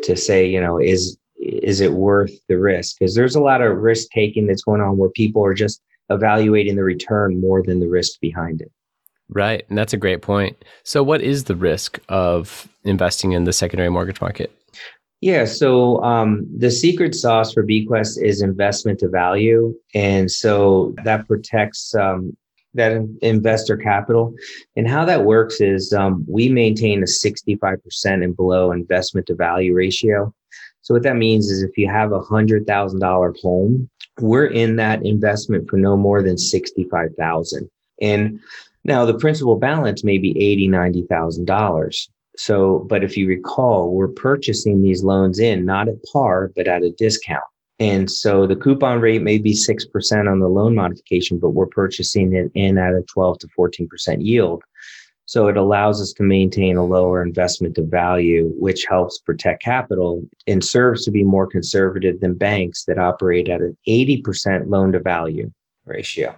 to 0.05 0.17
say, 0.17 0.47
you 0.47 0.61
know, 0.61 0.79
is, 0.79 1.19
is 1.41 1.81
it 1.81 1.95
worth 1.95 2.31
the 2.49 2.57
risk? 2.57 3.01
Because 3.01 3.17
there's 3.17 3.35
a 3.35 3.41
lot 3.41 3.63
of 3.63 3.77
risk 3.79 4.11
taking 4.15 4.47
that's 4.47 4.63
going 4.63 4.81
on 4.81 4.97
where 4.97 5.11
people 5.11 5.45
are 5.45 5.55
just 5.55 5.83
evaluating 6.09 6.77
the 6.77 6.85
return 6.85 7.41
more 7.41 7.65
than 7.65 7.81
the 7.81 7.89
risk 7.89 8.21
behind 8.21 8.61
it. 8.61 8.71
Right. 9.29 9.67
And 9.69 9.77
that's 9.77 9.93
a 9.93 9.97
great 9.97 10.23
point. 10.23 10.57
So, 10.85 11.03
what 11.03 11.21
is 11.21 11.43
the 11.43 11.57
risk 11.57 11.99
of 12.09 12.69
investing 12.85 13.33
in 13.33 13.43
the 13.43 13.53
secondary 13.53 13.89
mortgage 13.89 14.21
market? 14.21 14.57
Yeah. 15.21 15.47
So, 15.47 16.01
um, 16.05 16.47
the 16.57 16.71
secret 16.71 17.13
sauce 17.17 17.53
for 17.53 17.67
BQuest 17.67 18.23
is 18.23 18.41
investment 18.41 19.01
to 19.01 19.09
value. 19.09 19.75
And 19.97 20.31
so 20.31 20.95
that 21.03 21.27
protects 21.27 21.93
um, 21.97 22.37
that 22.75 22.93
investor 23.23 23.77
capital. 23.77 24.35
And 24.77 24.89
how 24.89 25.05
that 25.05 25.25
works 25.25 25.61
is 25.61 25.93
um, 25.93 26.25
we 26.29 26.49
maintain 26.49 27.03
a 27.03 27.07
65% 27.07 27.79
and 28.05 28.37
below 28.37 28.73
investment 28.73 29.27
to 29.29 29.35
value 29.35 29.75
ratio. 29.75 30.35
So, 30.83 30.93
what 30.93 31.03
that 31.05 31.17
means 31.17 31.51
is 31.51 31.63
if 31.63 31.79
you 31.79 31.89
have 31.89 32.13
a 32.13 32.21
$100,000 32.21 33.41
home, 33.41 33.91
we're 34.21 34.47
in 34.47 34.77
that 34.77 35.05
investment 35.05 35.69
for 35.69 35.77
no 35.77 35.97
more 35.97 36.23
than 36.23 36.37
65000 36.37 37.71
And 38.01 38.41
now 38.85 39.05
the 39.05 39.19
principal 39.19 39.57
balance 39.57 40.05
may 40.05 40.19
be 40.19 40.39
eighty, 40.39 40.69
ninety 40.69 41.03
thousand 41.09 41.47
dollars. 41.47 42.09
So, 42.37 42.81
but 42.89 43.03
if 43.05 43.17
you 43.17 43.27
recall, 43.27 43.93
we're 43.93 44.09
purchasing 44.09 44.83
these 44.83 45.05
loans 45.05 45.39
in 45.39 45.65
not 45.65 45.89
at 45.89 46.03
par, 46.13 46.53
but 46.55 46.69
at 46.69 46.83
a 46.83 46.91
discount. 46.91 47.45
And 47.81 48.11
so 48.11 48.47
the 48.47 48.57
coupon 48.57 49.01
rate 49.01 49.23
may 49.23 49.39
be 49.39 49.53
6% 49.53 50.31
on 50.31 50.39
the 50.39 50.49
loan 50.49 50.75
modification, 50.75 51.39
but 51.39 51.51
we're 51.51 51.67
purchasing 51.67 52.33
it 52.33 52.51
in 52.55 52.79
at 52.79 52.95
a 52.95 53.03
12 53.03 53.39
to 53.41 53.49
14% 53.59 54.25
yield. 54.25 54.63
So 55.27 55.49
it 55.49 55.57
allows 55.57 56.01
us 56.01 56.13
to 56.15 56.23
maintain 56.23 56.77
a 56.77 56.85
lower 56.85 57.23
investment 57.23 57.75
to 57.77 57.83
value, 57.83 58.53
which 58.59 58.85
helps 58.89 59.19
protect 59.19 59.63
capital 59.63 60.23
and 60.47 60.63
serves 60.63 61.05
to 61.05 61.11
be 61.11 61.25
more 61.25 61.47
conservative 61.47 62.21
than 62.21 62.35
banks 62.35 62.85
that 62.85 62.99
operate 62.99 63.49
at 63.49 63.61
an 63.61 63.77
80% 63.89 64.69
loan 64.69 64.93
to 64.93 65.01
value 65.01 65.51
ratio. 65.87 66.37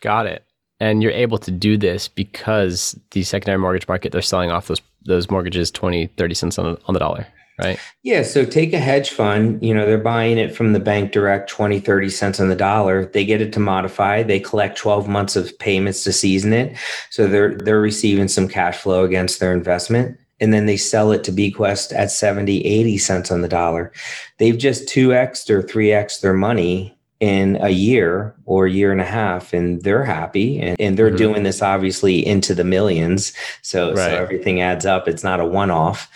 Got 0.00 0.26
it 0.26 0.46
and 0.80 1.02
you're 1.02 1.12
able 1.12 1.38
to 1.38 1.50
do 1.50 1.76
this 1.76 2.08
because 2.08 2.98
the 3.12 3.22
secondary 3.22 3.58
mortgage 3.58 3.88
market 3.88 4.12
they're 4.12 4.22
selling 4.22 4.50
off 4.50 4.66
those 4.66 4.82
those 5.04 5.30
mortgages 5.30 5.70
20 5.70 6.06
30 6.06 6.34
cents 6.34 6.58
on 6.58 6.76
on 6.86 6.94
the 6.94 7.00
dollar 7.00 7.26
right? 7.58 7.78
Yeah 8.02 8.22
so 8.22 8.44
take 8.44 8.72
a 8.72 8.78
hedge 8.78 9.10
fund 9.10 9.62
you 9.62 9.74
know 9.74 9.86
they're 9.86 9.98
buying 9.98 10.38
it 10.38 10.54
from 10.54 10.72
the 10.72 10.80
bank 10.80 11.12
direct 11.12 11.50
20 11.50 11.80
30 11.80 12.10
cents 12.10 12.40
on 12.40 12.48
the 12.48 12.56
dollar. 12.56 13.06
They 13.06 13.24
get 13.24 13.40
it 13.40 13.52
to 13.54 13.60
modify. 13.60 14.22
They 14.22 14.40
collect 14.40 14.78
12 14.78 15.08
months 15.08 15.36
of 15.36 15.58
payments 15.58 16.04
to 16.04 16.12
season 16.12 16.52
it. 16.52 16.76
So 17.10 17.26
they're 17.26 17.56
they're 17.56 17.80
receiving 17.80 18.28
some 18.28 18.48
cash 18.48 18.78
flow 18.78 19.04
against 19.04 19.40
their 19.40 19.52
investment 19.52 20.18
and 20.40 20.52
then 20.52 20.66
they 20.66 20.76
sell 20.76 21.12
it 21.12 21.24
to 21.24 21.32
BQuest 21.32 21.94
at 21.94 22.10
70 22.10 22.64
80 22.64 22.98
cents 22.98 23.30
on 23.30 23.42
the 23.42 23.48
dollar. 23.48 23.92
They've 24.38 24.58
just 24.58 24.88
2x 24.88 25.48
or 25.48 25.62
3x 25.62 26.20
their 26.20 26.34
money 26.34 26.95
in 27.20 27.56
a 27.62 27.70
year 27.70 28.34
or 28.44 28.66
a 28.66 28.70
year 28.70 28.92
and 28.92 29.00
a 29.00 29.04
half 29.04 29.54
and 29.54 29.82
they're 29.82 30.04
happy 30.04 30.60
and, 30.60 30.78
and 30.78 30.98
they're 30.98 31.08
mm-hmm. 31.08 31.16
doing 31.16 31.42
this 31.44 31.62
obviously 31.62 32.24
into 32.26 32.54
the 32.54 32.64
millions 32.64 33.32
so, 33.62 33.88
right. 33.88 33.96
so 33.96 34.16
everything 34.16 34.60
adds 34.60 34.84
up 34.84 35.08
it's 35.08 35.24
not 35.24 35.40
a 35.40 35.44
one-off 35.44 36.10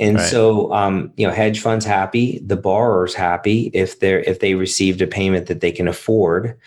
and 0.00 0.16
right. 0.16 0.26
so 0.26 0.72
um, 0.72 1.12
you 1.18 1.26
know 1.26 1.32
hedge 1.32 1.60
funds 1.60 1.84
happy 1.84 2.38
the 2.38 2.56
borrower's 2.56 3.14
happy 3.14 3.70
if 3.74 4.00
they're 4.00 4.20
if 4.20 4.40
they 4.40 4.54
received 4.54 5.02
a 5.02 5.06
payment 5.06 5.46
that 5.46 5.60
they 5.60 5.70
can 5.70 5.88
afford 5.88 6.58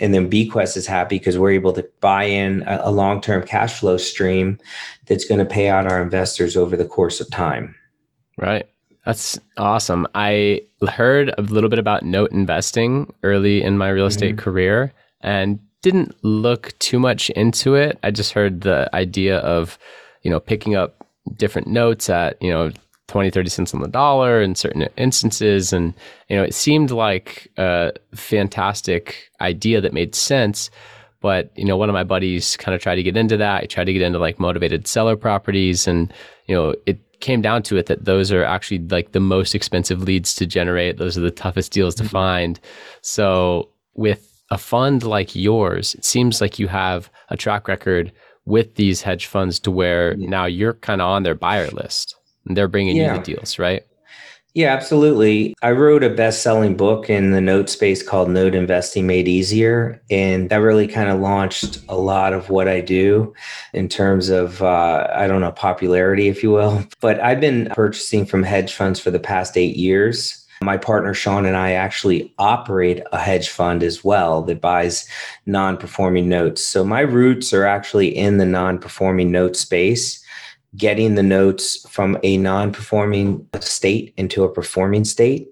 and 0.00 0.14
then 0.14 0.30
BQuest 0.30 0.76
is 0.76 0.86
happy 0.86 1.18
because 1.18 1.36
we're 1.36 1.50
able 1.50 1.72
to 1.72 1.88
buy 2.00 2.24
in 2.24 2.62
a, 2.62 2.82
a 2.84 2.90
long-term 2.92 3.44
cash 3.44 3.80
flow 3.80 3.96
stream 3.96 4.56
that's 5.06 5.24
going 5.24 5.40
to 5.40 5.44
pay 5.44 5.68
out 5.68 5.90
our 5.90 6.00
investors 6.00 6.56
over 6.56 6.76
the 6.76 6.86
course 6.86 7.20
of 7.20 7.28
time 7.30 7.74
right 8.38 8.68
that's 9.04 9.38
awesome. 9.56 10.06
I 10.14 10.62
heard 10.88 11.34
a 11.36 11.42
little 11.42 11.70
bit 11.70 11.78
about 11.78 12.04
note 12.04 12.30
investing 12.30 13.12
early 13.22 13.62
in 13.62 13.76
my 13.78 13.88
real 13.88 14.06
estate 14.06 14.36
mm-hmm. 14.36 14.44
career 14.44 14.92
and 15.20 15.58
didn't 15.82 16.14
look 16.22 16.78
too 16.78 17.00
much 17.00 17.28
into 17.30 17.74
it. 17.74 17.98
I 18.02 18.12
just 18.12 18.32
heard 18.32 18.60
the 18.60 18.88
idea 18.94 19.38
of, 19.38 19.78
you 20.22 20.30
know, 20.30 20.38
picking 20.38 20.76
up 20.76 21.04
different 21.36 21.66
notes 21.66 22.08
at, 22.08 22.40
you 22.40 22.50
know, 22.50 22.70
20, 23.08 23.30
30 23.30 23.50
cents 23.50 23.74
on 23.74 23.82
the 23.82 23.88
dollar 23.88 24.40
in 24.40 24.54
certain 24.54 24.82
instances. 24.96 25.72
And, 25.72 25.92
you 26.28 26.36
know, 26.36 26.44
it 26.44 26.54
seemed 26.54 26.92
like 26.92 27.48
a 27.56 27.92
fantastic 28.14 29.28
idea 29.40 29.80
that 29.80 29.92
made 29.92 30.14
sense. 30.14 30.70
But, 31.20 31.50
you 31.56 31.64
know, 31.64 31.76
one 31.76 31.88
of 31.88 31.92
my 31.92 32.04
buddies 32.04 32.56
kind 32.56 32.74
of 32.74 32.80
tried 32.80 32.96
to 32.96 33.02
get 33.02 33.16
into 33.16 33.36
that. 33.36 33.62
I 33.64 33.66
tried 33.66 33.84
to 33.84 33.92
get 33.92 34.02
into 34.02 34.18
like 34.18 34.38
motivated 34.38 34.86
seller 34.86 35.16
properties 35.16 35.86
and, 35.88 36.12
you 36.46 36.54
know, 36.54 36.74
it 36.86 37.00
came 37.22 37.40
down 37.40 37.62
to 37.62 37.78
it 37.78 37.86
that 37.86 38.04
those 38.04 38.30
are 38.30 38.44
actually 38.44 38.80
like 38.88 39.12
the 39.12 39.20
most 39.20 39.54
expensive 39.54 40.02
leads 40.02 40.34
to 40.34 40.44
generate. 40.44 40.98
Those 40.98 41.16
are 41.16 41.22
the 41.22 41.30
toughest 41.30 41.72
deals 41.72 41.94
to 41.94 42.02
mm-hmm. 42.02 42.10
find. 42.10 42.60
So 43.00 43.70
with 43.94 44.42
a 44.50 44.58
fund 44.58 45.02
like 45.04 45.34
yours, 45.34 45.94
it 45.94 46.04
seems 46.04 46.42
like 46.42 46.58
you 46.58 46.68
have 46.68 47.10
a 47.30 47.36
track 47.36 47.68
record 47.68 48.12
with 48.44 48.74
these 48.74 49.00
hedge 49.00 49.26
funds 49.26 49.58
to 49.60 49.70
where 49.70 50.14
now 50.16 50.44
you're 50.44 50.74
kind 50.74 51.00
of 51.00 51.08
on 51.08 51.22
their 51.22 51.34
buyer 51.34 51.70
list 51.70 52.16
and 52.46 52.56
they're 52.56 52.68
bringing 52.68 52.96
yeah. 52.96 53.12
you 53.12 53.18
the 53.18 53.24
deals, 53.24 53.58
right? 53.58 53.86
Yeah, 54.54 54.74
absolutely. 54.74 55.54
I 55.62 55.70
wrote 55.70 56.04
a 56.04 56.10
best 56.10 56.42
selling 56.42 56.76
book 56.76 57.08
in 57.08 57.30
the 57.30 57.40
note 57.40 57.70
space 57.70 58.02
called 58.02 58.28
Note 58.28 58.54
Investing 58.54 59.06
Made 59.06 59.26
Easier. 59.26 60.02
And 60.10 60.50
that 60.50 60.56
really 60.56 60.86
kind 60.86 61.08
of 61.08 61.20
launched 61.20 61.80
a 61.88 61.96
lot 61.96 62.34
of 62.34 62.50
what 62.50 62.68
I 62.68 62.82
do 62.82 63.32
in 63.72 63.88
terms 63.88 64.28
of, 64.28 64.62
uh, 64.62 65.08
I 65.14 65.26
don't 65.26 65.40
know, 65.40 65.52
popularity, 65.52 66.28
if 66.28 66.42
you 66.42 66.50
will. 66.50 66.84
But 67.00 67.18
I've 67.20 67.40
been 67.40 67.70
purchasing 67.70 68.26
from 68.26 68.42
hedge 68.42 68.74
funds 68.74 69.00
for 69.00 69.10
the 69.10 69.18
past 69.18 69.56
eight 69.56 69.76
years. 69.76 70.46
My 70.60 70.76
partner 70.76 71.14
Sean 71.14 71.46
and 71.46 71.56
I 71.56 71.72
actually 71.72 72.32
operate 72.38 73.02
a 73.10 73.18
hedge 73.18 73.48
fund 73.48 73.82
as 73.82 74.04
well 74.04 74.42
that 74.42 74.60
buys 74.60 75.08
non 75.46 75.78
performing 75.78 76.28
notes. 76.28 76.62
So 76.62 76.84
my 76.84 77.00
roots 77.00 77.52
are 77.52 77.64
actually 77.64 78.14
in 78.14 78.36
the 78.36 78.46
non 78.46 78.78
performing 78.78 79.32
note 79.32 79.56
space 79.56 80.21
getting 80.76 81.14
the 81.14 81.22
notes 81.22 81.86
from 81.88 82.18
a 82.22 82.36
non-performing 82.36 83.46
state 83.60 84.14
into 84.16 84.44
a 84.44 84.52
performing 84.52 85.04
state. 85.04 85.48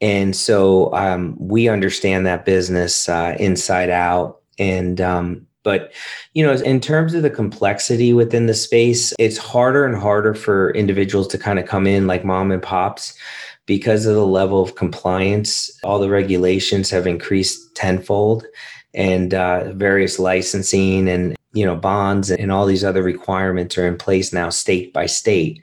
And 0.00 0.34
so 0.34 0.92
um, 0.94 1.36
we 1.38 1.68
understand 1.68 2.26
that 2.26 2.44
business 2.44 3.08
uh, 3.08 3.36
inside 3.38 3.90
out. 3.90 4.40
And 4.58 5.00
um, 5.00 5.46
but 5.62 5.92
you 6.32 6.46
know 6.46 6.52
in 6.52 6.80
terms 6.80 7.12
of 7.12 7.22
the 7.22 7.30
complexity 7.30 8.12
within 8.12 8.46
the 8.46 8.54
space 8.54 9.12
it's 9.18 9.36
harder 9.36 9.84
and 9.84 9.96
harder 9.96 10.32
for 10.32 10.70
individuals 10.70 11.26
to 11.26 11.36
kind 11.36 11.58
of 11.58 11.66
come 11.66 11.88
in 11.88 12.06
like 12.06 12.24
mom 12.24 12.52
and 12.52 12.62
pops 12.62 13.18
because 13.66 14.06
of 14.06 14.14
the 14.14 14.26
level 14.26 14.62
of 14.62 14.76
compliance. 14.76 15.70
All 15.82 15.98
the 15.98 16.08
regulations 16.08 16.88
have 16.90 17.06
increased 17.06 17.74
tenfold 17.74 18.46
and 18.94 19.34
uh, 19.34 19.72
various 19.72 20.18
licensing 20.18 21.08
and 21.08 21.35
you 21.56 21.64
know 21.66 21.76
bonds 21.76 22.30
and 22.30 22.52
all 22.52 22.66
these 22.66 22.84
other 22.84 23.02
requirements 23.02 23.78
are 23.78 23.86
in 23.86 23.96
place 23.96 24.32
now 24.32 24.50
state 24.50 24.92
by 24.92 25.06
state 25.06 25.62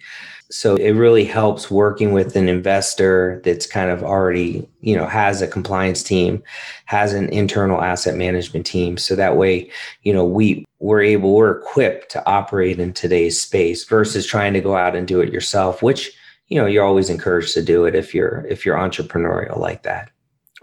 So 0.54 0.76
it 0.76 0.92
really 0.92 1.26
helps 1.26 1.72
working 1.72 2.14
with 2.14 2.36
an 2.36 2.48
investor 2.48 3.42
that's 3.44 3.66
kind 3.66 3.90
of 3.90 4.04
already, 4.04 4.70
you 4.82 4.96
know, 4.96 5.08
has 5.08 5.42
a 5.42 5.48
compliance 5.48 6.04
team, 6.04 6.44
has 6.86 7.12
an 7.12 7.28
internal 7.30 7.82
asset 7.82 8.16
management 8.16 8.64
team. 8.68 8.98
So 8.98 9.16
that 9.16 9.36
way, 9.36 9.72
you 10.04 10.14
know, 10.14 10.24
we 10.24 10.64
we're 10.78 11.02
able, 11.02 11.34
we're 11.34 11.58
equipped 11.58 12.12
to 12.12 12.24
operate 12.28 12.80
in 12.80 12.94
today's 12.94 13.42
space 13.42 13.84
versus 13.86 14.28
trying 14.28 14.54
to 14.54 14.62
go 14.62 14.76
out 14.78 14.96
and 14.96 15.08
do 15.08 15.22
it 15.22 15.34
yourself, 15.34 15.82
which, 15.82 16.12
you 16.50 16.62
know, 16.62 16.68
you're 16.68 16.86
always 16.86 17.10
encouraged 17.10 17.56
to 17.56 17.64
do 17.64 17.86
it 17.86 17.96
if 17.96 18.14
you're 18.14 18.46
if 18.48 18.64
you're 18.64 18.78
entrepreneurial 18.78 19.58
like 19.58 19.82
that. 19.84 20.12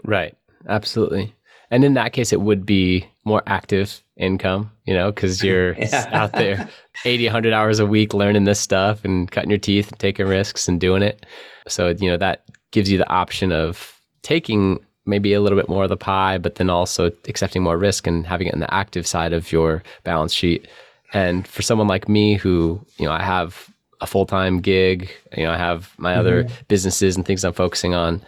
Right. 0.05 0.37
Absolutely. 0.69 1.35
And 1.69 1.83
in 1.83 1.95
that 1.95 2.13
case, 2.13 2.31
it 2.31 2.39
would 2.39 2.65
be 2.65 3.05
more 3.23 3.43
active 3.45 4.01
income, 4.17 4.71
you 4.85 4.93
know, 4.93 5.11
because 5.11 5.43
you're 5.43 5.73
yeah. 5.77 6.09
out 6.11 6.33
there 6.33 6.67
80, 7.05 7.25
100 7.25 7.53
hours 7.53 7.79
a 7.79 7.85
week 7.85 8.13
learning 8.13 8.45
this 8.45 8.59
stuff 8.59 9.05
and 9.05 9.29
cutting 9.29 9.49
your 9.49 9.59
teeth 9.59 9.89
and 9.89 9.99
taking 9.99 10.27
risks 10.27 10.67
and 10.67 10.79
doing 10.79 11.03
it. 11.03 11.25
So, 11.67 11.89
you 11.89 12.09
know, 12.09 12.17
that 12.17 12.43
gives 12.71 12.91
you 12.91 12.97
the 12.97 13.09
option 13.09 13.51
of 13.51 13.99
taking 14.21 14.79
maybe 15.05 15.33
a 15.33 15.41
little 15.41 15.57
bit 15.57 15.69
more 15.69 15.83
of 15.83 15.89
the 15.89 15.97
pie, 15.97 16.37
but 16.37 16.55
then 16.55 16.69
also 16.69 17.11
accepting 17.27 17.63
more 17.63 17.77
risk 17.77 18.07
and 18.07 18.25
having 18.25 18.47
it 18.47 18.53
in 18.53 18.59
the 18.59 18.73
active 18.73 19.05
side 19.07 19.33
of 19.33 19.51
your 19.51 19.83
balance 20.03 20.33
sheet. 20.33 20.67
And 21.13 21.47
for 21.47 21.61
someone 21.61 21.87
like 21.87 22.07
me 22.07 22.35
who, 22.35 22.79
you 22.97 23.05
know, 23.05 23.11
I 23.11 23.21
have 23.21 23.69
a 23.99 24.07
full 24.07 24.25
time 24.25 24.61
gig, 24.61 25.09
you 25.35 25.43
know, 25.43 25.51
I 25.51 25.57
have 25.57 25.93
my 25.97 26.11
mm-hmm. 26.11 26.19
other 26.19 26.47
businesses 26.67 27.15
and 27.15 27.25
things 27.25 27.43
I'm 27.43 27.53
focusing 27.53 27.93
on, 27.93 28.21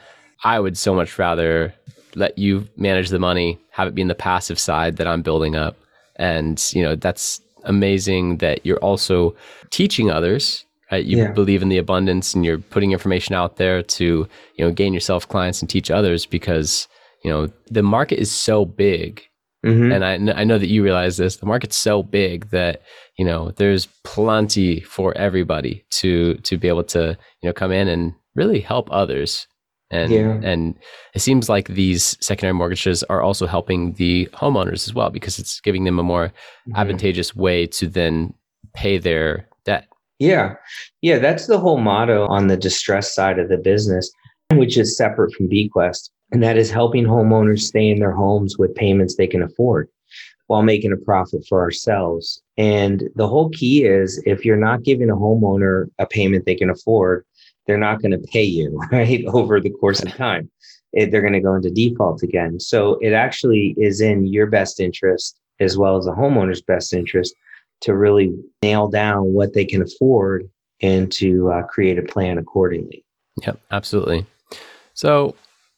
I 0.43 0.59
would 0.59 0.77
so 0.77 0.93
much 0.93 1.17
rather 1.17 1.73
let 2.15 2.37
you 2.37 2.67
manage 2.77 3.09
the 3.09 3.19
money, 3.19 3.59
have 3.71 3.87
it 3.87 3.95
be 3.95 4.01
in 4.01 4.07
the 4.07 4.15
passive 4.15 4.59
side 4.59 4.97
that 4.97 5.07
I'm 5.07 5.21
building 5.21 5.55
up. 5.55 5.77
And, 6.15 6.63
you 6.73 6.83
know, 6.83 6.95
that's 6.95 7.41
amazing 7.63 8.37
that 8.37 8.65
you're 8.65 8.77
also 8.79 9.35
teaching 9.71 10.11
others, 10.11 10.65
right? 10.91 11.03
You 11.03 11.17
yeah. 11.17 11.31
believe 11.31 11.61
in 11.61 11.69
the 11.69 11.77
abundance 11.77 12.33
and 12.33 12.45
you're 12.45 12.59
putting 12.59 12.91
information 12.91 13.35
out 13.35 13.57
there 13.57 13.81
to, 13.81 14.27
you 14.55 14.65
know, 14.65 14.71
gain 14.71 14.93
yourself 14.93 15.27
clients 15.27 15.61
and 15.61 15.69
teach 15.69 15.89
others 15.89 16.25
because, 16.25 16.87
you 17.23 17.29
know, 17.29 17.49
the 17.69 17.83
market 17.83 18.19
is 18.19 18.31
so 18.31 18.65
big. 18.65 19.23
Mm-hmm. 19.65 19.91
And 19.93 20.05
I, 20.05 20.41
I 20.41 20.43
know 20.43 20.57
that 20.57 20.67
you 20.67 20.83
realize 20.83 21.15
this. 21.15 21.37
The 21.37 21.45
market's 21.45 21.77
so 21.77 22.03
big 22.03 22.49
that 22.49 22.81
you 23.17 23.25
know 23.25 23.51
there's 23.51 23.85
plenty 24.03 24.79
for 24.81 25.15
everybody 25.17 25.85
to 25.91 26.35
to 26.35 26.57
be 26.57 26.67
able 26.67 26.83
to 26.85 27.17
you 27.41 27.49
know 27.49 27.53
come 27.53 27.71
in 27.71 27.87
and 27.87 28.13
really 28.35 28.59
help 28.59 28.89
others 28.91 29.47
and 29.93 30.11
yeah. 30.11 30.39
and 30.41 30.75
it 31.13 31.19
seems 31.19 31.49
like 31.49 31.67
these 31.67 32.17
secondary 32.19 32.53
mortgages 32.53 33.03
are 33.03 33.21
also 33.21 33.45
helping 33.45 33.93
the 33.93 34.27
homeowners 34.33 34.87
as 34.87 34.93
well 34.93 35.09
because 35.09 35.37
it's 35.39 35.61
giving 35.61 35.83
them 35.83 35.99
a 35.99 36.03
more 36.03 36.27
mm-hmm. 36.27 36.75
advantageous 36.75 37.35
way 37.35 37.67
to 37.67 37.87
then 37.87 38.33
pay 38.73 38.97
their 38.97 39.47
debt. 39.65 39.87
Yeah. 40.19 40.55
Yeah, 41.01 41.19
that's 41.19 41.47
the 41.47 41.59
whole 41.59 41.77
motto 41.77 42.27
on 42.27 42.47
the 42.47 42.57
distress 42.57 43.13
side 43.13 43.39
of 43.39 43.49
the 43.49 43.57
business, 43.57 44.11
which 44.53 44.77
is 44.77 44.97
separate 44.97 45.33
from 45.33 45.49
BQuest, 45.49 46.09
and 46.31 46.41
that 46.41 46.57
is 46.57 46.71
helping 46.71 47.05
homeowners 47.05 47.59
stay 47.59 47.89
in 47.89 47.99
their 47.99 48.13
homes 48.13 48.57
with 48.57 48.75
payments 48.75 49.15
they 49.15 49.27
can 49.27 49.43
afford 49.43 49.89
while 50.47 50.63
making 50.63 50.91
a 50.91 50.97
profit 50.97 51.45
for 51.47 51.61
ourselves. 51.61 52.41
And 52.57 53.03
the 53.15 53.27
whole 53.27 53.49
key 53.49 53.85
is 53.85 54.21
if 54.25 54.43
you're 54.43 54.57
not 54.57 54.83
giving 54.83 55.09
a 55.09 55.15
homeowner 55.15 55.87
a 55.99 56.05
payment 56.05 56.45
they 56.45 56.55
can 56.55 56.69
afford, 56.69 57.25
they're 57.65 57.77
not 57.77 58.01
going 58.01 58.11
to 58.11 58.27
pay 58.31 58.43
you 58.43 58.79
right 58.91 59.23
over 59.27 59.59
the 59.59 59.69
course 59.69 60.01
of 60.01 60.13
time. 60.15 60.49
It, 60.91 61.11
they're 61.11 61.21
going 61.21 61.33
to 61.33 61.39
go 61.39 61.55
into 61.55 61.71
default 61.71 62.21
again. 62.21 62.59
So 62.59 62.99
it 63.01 63.13
actually 63.13 63.73
is 63.77 63.99
in 63.99 64.27
your 64.27 64.45
best 64.45 64.79
interest 64.79 65.39
as 65.59 65.77
well 65.77 65.97
as 65.97 66.05
the 66.05 66.11
homeowner's 66.11 66.61
best 66.61 66.93
interest 66.93 67.35
to 67.81 67.95
really 67.95 68.35
nail 68.61 68.87
down 68.87 69.33
what 69.33 69.53
they 69.53 69.65
can 69.65 69.81
afford 69.81 70.49
and 70.81 71.11
to 71.13 71.51
uh, 71.51 71.63
create 71.63 71.97
a 71.97 72.03
plan 72.03 72.37
accordingly. 72.37 73.03
Yep 73.45 73.59
absolutely. 73.71 74.25
So 74.93 75.35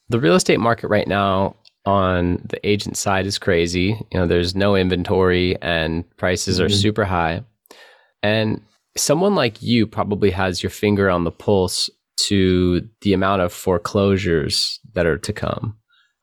the 0.09 0.19
real 0.19 0.35
estate 0.35 0.59
market 0.59 0.87
right 0.89 1.07
now 1.07 1.55
on 1.85 2.41
the 2.49 2.59
agent 2.67 2.97
side 2.97 3.25
is 3.25 3.37
crazy. 3.37 3.97
You 4.11 4.19
know 4.19 4.27
there's 4.27 4.55
no 4.55 4.75
inventory 4.75 5.57
and 5.61 6.03
prices 6.17 6.57
mm-hmm. 6.57 6.65
are 6.65 6.69
super 6.69 7.05
high. 7.05 7.43
And 8.21 8.61
someone 8.97 9.35
like 9.35 9.61
you 9.61 9.85
probably 9.87 10.31
has 10.31 10.63
your 10.63 10.69
finger 10.69 11.09
on 11.09 11.23
the 11.23 11.31
pulse 11.31 11.89
to 12.27 12.81
the 13.01 13.13
amount 13.13 13.41
of 13.41 13.51
foreclosures 13.51 14.79
that 14.93 15.05
are 15.05 15.17
to 15.17 15.33
come. 15.33 15.75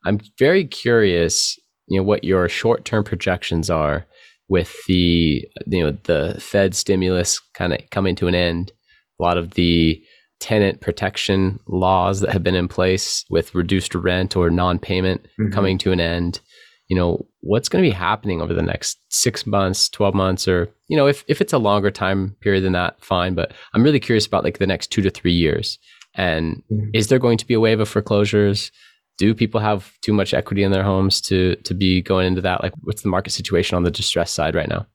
I'm 0.05 0.19
very 0.39 0.65
curious, 0.65 1.57
you 1.87 1.99
know, 1.99 2.03
what 2.03 2.23
your 2.23 2.49
short-term 2.49 3.03
projections 3.03 3.69
are 3.69 4.05
with 4.49 4.75
the 4.87 5.47
you 5.67 5.83
know 5.83 5.97
the 6.03 6.35
Fed 6.39 6.75
stimulus 6.75 7.39
kind 7.53 7.73
of 7.73 7.79
coming 7.91 8.15
to 8.15 8.27
an 8.27 8.35
end. 8.35 8.71
A 9.19 9.23
lot 9.23 9.37
of 9.37 9.51
the 9.51 10.03
tenant 10.39 10.81
protection 10.81 11.59
laws 11.67 12.19
that 12.19 12.31
have 12.31 12.43
been 12.43 12.55
in 12.55 12.67
place 12.67 13.23
with 13.29 13.55
reduced 13.55 13.95
rent 13.95 14.35
or 14.35 14.49
non-payment 14.49 15.25
mm-hmm. 15.39 15.53
coming 15.53 15.77
to 15.77 15.93
an 15.93 16.01
end 16.01 16.41
you 16.87 16.95
know, 16.95 17.25
what's 17.41 17.69
going 17.69 17.83
to 17.83 17.89
be 17.89 17.95
happening 17.95 18.41
over 18.41 18.53
the 18.53 18.61
next 18.61 18.99
six 19.09 19.45
months, 19.45 19.89
12 19.89 20.13
months, 20.13 20.47
or, 20.47 20.69
you 20.87 20.97
know, 20.97 21.07
if, 21.07 21.23
if 21.27 21.41
it's 21.41 21.53
a 21.53 21.57
longer 21.57 21.91
time 21.91 22.35
period 22.41 22.63
than 22.63 22.73
that, 22.73 23.03
fine. 23.03 23.33
But 23.33 23.53
I'm 23.73 23.83
really 23.83 23.99
curious 23.99 24.25
about 24.25 24.43
like 24.43 24.57
the 24.57 24.67
next 24.67 24.87
two 24.87 25.01
to 25.01 25.09
three 25.09 25.33
years. 25.33 25.79
And 26.15 26.61
mm-hmm. 26.71 26.89
is 26.93 27.07
there 27.07 27.19
going 27.19 27.37
to 27.37 27.47
be 27.47 27.53
a 27.53 27.59
wave 27.59 27.79
of 27.79 27.89
foreclosures? 27.89 28.71
Do 29.17 29.33
people 29.33 29.59
have 29.59 29.91
too 30.01 30.13
much 30.13 30.33
equity 30.33 30.63
in 30.63 30.71
their 30.71 30.83
homes 30.83 31.21
to 31.21 31.55
to 31.57 31.73
be 31.73 32.01
going 32.01 32.27
into 32.27 32.41
that? 32.41 32.63
Like, 32.63 32.73
what's 32.81 33.03
the 33.03 33.09
market 33.09 33.29
situation 33.29 33.75
on 33.75 33.83
the 33.83 33.91
distress 33.91 34.31
side 34.31 34.55
right 34.55 34.69
now? 34.69 34.87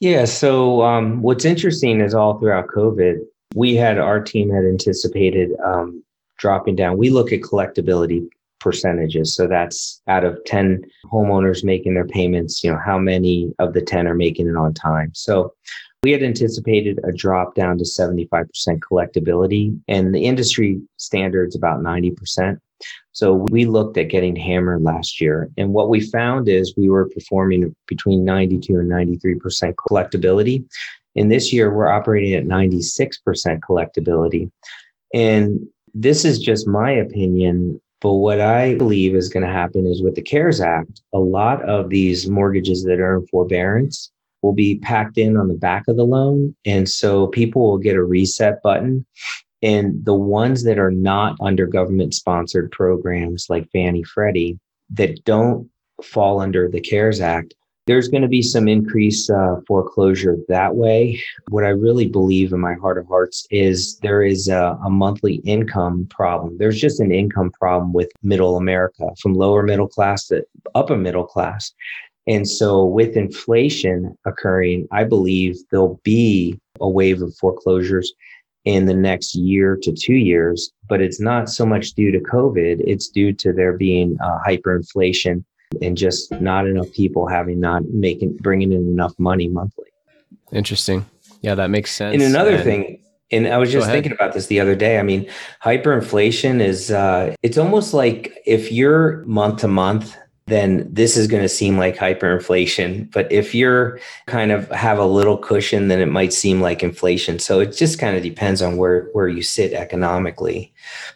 Yeah. 0.00 0.24
So 0.24 0.82
um, 0.82 1.22
what's 1.22 1.44
interesting 1.44 2.00
is 2.00 2.14
all 2.14 2.38
throughout 2.38 2.68
COVID, 2.68 3.18
we 3.54 3.74
had 3.76 3.98
our 3.98 4.20
team 4.20 4.50
had 4.50 4.64
anticipated 4.64 5.50
um, 5.64 6.02
dropping 6.38 6.76
down. 6.76 6.98
We 6.98 7.10
look 7.10 7.32
at 7.32 7.40
collectability 7.40 8.26
percentages. 8.60 9.34
So 9.34 9.46
that's 9.46 10.00
out 10.06 10.24
of 10.24 10.38
10 10.44 10.82
homeowners 11.12 11.64
making 11.64 11.94
their 11.94 12.06
payments, 12.06 12.62
you 12.62 12.70
know, 12.70 12.78
how 12.84 12.98
many 12.98 13.52
of 13.58 13.72
the 13.72 13.82
10 13.82 14.06
are 14.06 14.14
making 14.14 14.48
it 14.48 14.56
on 14.56 14.74
time. 14.74 15.10
So 15.14 15.54
we 16.02 16.12
had 16.12 16.22
anticipated 16.22 16.98
a 17.04 17.12
drop 17.12 17.54
down 17.54 17.76
to 17.78 17.84
75% 17.84 18.46
collectability 18.78 19.78
and 19.88 20.14
the 20.14 20.24
industry 20.24 20.80
standards 20.96 21.54
about 21.54 21.82
90%. 21.82 22.58
So 23.12 23.44
we 23.50 23.66
looked 23.66 23.98
at 23.98 24.08
getting 24.08 24.36
hammered 24.36 24.82
last 24.82 25.20
year. 25.20 25.50
And 25.58 25.74
what 25.74 25.90
we 25.90 26.00
found 26.00 26.48
is 26.48 26.74
we 26.76 26.88
were 26.88 27.10
performing 27.10 27.74
between 27.86 28.24
92 28.24 28.78
and 28.78 28.90
93% 28.90 29.74
collectability. 29.74 30.64
And 31.16 31.30
this 31.30 31.52
year 31.52 31.74
we're 31.74 31.88
operating 31.88 32.34
at 32.34 32.44
96% 32.44 33.18
collectability. 33.60 34.50
And 35.12 35.66
this 35.92 36.24
is 36.24 36.38
just 36.38 36.66
my 36.66 36.92
opinion 36.92 37.80
but 38.00 38.14
what 38.14 38.40
I 38.40 38.74
believe 38.76 39.14
is 39.14 39.28
going 39.28 39.46
to 39.46 39.52
happen 39.52 39.86
is 39.86 40.02
with 40.02 40.14
the 40.14 40.22
CARES 40.22 40.60
Act, 40.60 41.02
a 41.12 41.18
lot 41.18 41.62
of 41.62 41.90
these 41.90 42.28
mortgages 42.28 42.84
that 42.84 43.00
are 43.00 43.16
in 43.16 43.26
forbearance 43.26 44.10
will 44.42 44.54
be 44.54 44.78
packed 44.78 45.18
in 45.18 45.36
on 45.36 45.48
the 45.48 45.54
back 45.54 45.84
of 45.86 45.96
the 45.96 46.06
loan. 46.06 46.56
And 46.64 46.88
so 46.88 47.26
people 47.26 47.62
will 47.62 47.78
get 47.78 47.96
a 47.96 48.02
reset 48.02 48.62
button. 48.62 49.04
And 49.62 50.02
the 50.04 50.14
ones 50.14 50.64
that 50.64 50.78
are 50.78 50.90
not 50.90 51.36
under 51.42 51.66
government 51.66 52.14
sponsored 52.14 52.70
programs 52.70 53.46
like 53.50 53.70
Fannie 53.70 54.02
Freddie 54.02 54.58
that 54.94 55.22
don't 55.24 55.68
fall 56.02 56.40
under 56.40 56.70
the 56.70 56.80
CARES 56.80 57.20
Act 57.20 57.54
there's 57.90 58.06
going 58.06 58.22
to 58.22 58.28
be 58.28 58.40
some 58.40 58.68
increased 58.68 59.28
uh, 59.30 59.56
foreclosure 59.66 60.36
that 60.46 60.76
way. 60.76 61.20
What 61.48 61.64
I 61.64 61.70
really 61.70 62.06
believe 62.06 62.52
in 62.52 62.60
my 62.60 62.74
heart 62.74 62.98
of 62.98 63.08
hearts 63.08 63.48
is 63.50 63.98
there 63.98 64.22
is 64.22 64.46
a, 64.46 64.78
a, 64.84 64.88
monthly 64.88 65.42
income 65.44 66.06
problem. 66.08 66.56
There's 66.56 66.80
just 66.80 67.00
an 67.00 67.10
income 67.10 67.50
problem 67.50 67.92
with 67.92 68.08
middle 68.22 68.56
America, 68.56 69.08
from 69.20 69.34
lower 69.34 69.64
middle 69.64 69.88
class 69.88 70.28
to 70.28 70.46
upper 70.76 70.96
middle 70.96 71.24
class. 71.24 71.72
And 72.28 72.48
so, 72.48 72.84
with 72.84 73.16
inflation 73.16 74.16
occurring, 74.24 74.86
I 74.92 75.02
believe 75.02 75.56
there'll 75.72 76.00
be 76.04 76.60
a 76.80 76.88
wave 76.88 77.20
of 77.22 77.34
foreclosures 77.40 78.12
in 78.64 78.86
the 78.86 78.94
next 78.94 79.34
year 79.34 79.76
to 79.82 79.92
two 79.92 80.14
years, 80.14 80.70
but 80.88 81.00
it's 81.00 81.20
not 81.20 81.50
so 81.50 81.66
much 81.66 81.94
due 81.94 82.12
to 82.12 82.20
COVID, 82.20 82.82
it's 82.86 83.08
due 83.08 83.32
to 83.32 83.52
there 83.52 83.76
being 83.76 84.16
uh, 84.22 84.38
hyperinflation 84.46 85.42
and 85.82 85.96
just 85.96 86.32
not 86.40 86.66
enough 86.66 86.90
people 86.92 87.26
having 87.26 87.60
not 87.60 87.84
making 87.90 88.36
bringing 88.38 88.72
in 88.72 88.80
enough 88.80 89.14
money 89.18 89.48
monthly. 89.48 89.86
Interesting. 90.52 91.06
Yeah, 91.42 91.54
that 91.54 91.70
makes 91.70 91.92
sense. 91.92 92.14
And 92.14 92.22
another 92.22 92.56
and 92.56 92.64
thing, 92.64 93.02
and 93.30 93.48
I 93.48 93.56
was 93.58 93.72
just 93.72 93.88
thinking 93.88 94.12
about 94.12 94.34
this 94.34 94.46
the 94.46 94.60
other 94.60 94.74
day. 94.74 94.98
I 94.98 95.02
mean, 95.02 95.28
hyperinflation 95.62 96.60
is 96.60 96.90
uh, 96.90 97.34
it's 97.42 97.56
almost 97.56 97.94
like 97.94 98.36
if 98.46 98.72
you're 98.72 99.24
month 99.24 99.60
to 99.60 99.68
month 99.68 100.16
then 100.50 100.86
this 100.92 101.16
is 101.16 101.26
going 101.26 101.42
to 101.42 101.48
seem 101.48 101.78
like 101.78 101.96
hyperinflation. 101.96 103.10
But 103.12 103.30
if 103.30 103.54
you're 103.54 103.98
kind 104.26 104.50
of 104.50 104.68
have 104.70 104.98
a 104.98 105.06
little 105.06 105.38
cushion, 105.38 105.88
then 105.88 106.00
it 106.00 106.06
might 106.06 106.32
seem 106.32 106.60
like 106.60 106.82
inflation. 106.82 107.38
So 107.38 107.60
it 107.60 107.72
just 107.76 107.98
kind 107.98 108.16
of 108.16 108.22
depends 108.22 108.60
on 108.60 108.76
where, 108.76 109.08
where 109.12 109.28
you 109.28 109.42
sit 109.42 109.72
economically. 109.72 110.72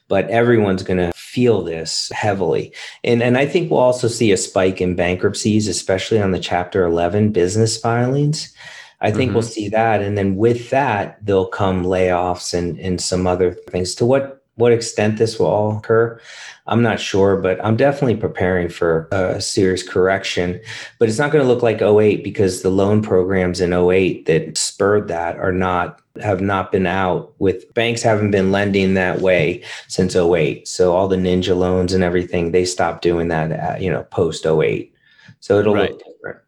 But 0.09 0.31
everyone's 0.31 0.83
going 0.83 0.99
to 0.99 1.13
feel 1.17 1.63
this 1.63 2.11
heavily. 2.15 2.73
And, 3.03 3.23
and 3.23 3.37
I 3.37 3.47
think 3.47 3.71
we'll 3.71 3.81
also 3.81 4.09
see 4.09 4.31
a 4.31 4.37
spike 4.37 4.81
in 4.81 4.95
bankruptcies, 4.95 5.67
especially 5.67 6.21
on 6.21 6.31
the 6.31 6.39
Chapter 6.39 6.85
11 6.85 7.33
business 7.33 7.77
filings. 7.77 8.55
I 9.01 9.11
think 9.11 9.29
mm-hmm. 9.29 9.35
we'll 9.35 9.43
see 9.43 9.69
that. 9.69 10.01
And 10.01 10.17
then 10.17 10.37
with 10.37 10.71
that, 10.71 11.19
there'll 11.21 11.47
come 11.47 11.85
layoffs 11.85 12.55
and, 12.55 12.79
and 12.79 13.01
some 13.01 13.27
other 13.27 13.53
things. 13.53 13.95
To 13.97 14.07
what 14.07 14.44
what 14.57 14.73
extent 14.73 15.19
this 15.19 15.39
will 15.39 15.47
all 15.47 15.77
occur, 15.77 16.21
I'm 16.67 16.83
not 16.83 17.01
sure, 17.01 17.37
but 17.37 17.63
I'm 17.65 17.77
definitely 17.77 18.17
preparing 18.17 18.69
for 18.69 19.09
a 19.11 19.41
serious 19.41 19.87
correction. 19.87 20.61
But 20.99 21.09
it's 21.09 21.19
not 21.19 21.33
going 21.33 21.45
to 21.45 21.49
look 21.49 21.63
like 21.63 21.83
08 21.83 22.23
because 22.25 22.63
the 22.63 22.71
loan 22.71 23.03
programs 23.03 23.61
in 23.61 23.73
08 23.73 24.27
that 24.27 24.57
spurred 24.57 25.09
that 25.09 25.37
are 25.37 25.53
not 25.53 26.01
have 26.23 26.41
not 26.41 26.71
been 26.71 26.87
out 26.87 27.35
with 27.41 27.75
banks 27.75 28.01
haven't 28.01 28.31
been 28.31 28.53
lending 28.53 28.95
that 28.95 29.21
way 29.21 29.65
since 29.89 30.15
08. 30.15 30.69
So 30.69 30.95
all 30.95 31.09
the 31.09 31.17
ninja 31.17 31.57
loans 31.57 31.93
and 31.93 32.05
everything, 32.05 32.53
they 32.53 32.65
stopped 32.65 33.03
doing 33.03 33.29
that 33.29 33.51
at, 33.51 33.83
you 33.83 33.91
know, 33.91 34.05
post 34.05 34.47
08. 34.47 34.95
So 35.41 35.59
it'll 35.59 35.75
right. 35.75 35.91
look 35.91 36.03
different. 36.05 36.39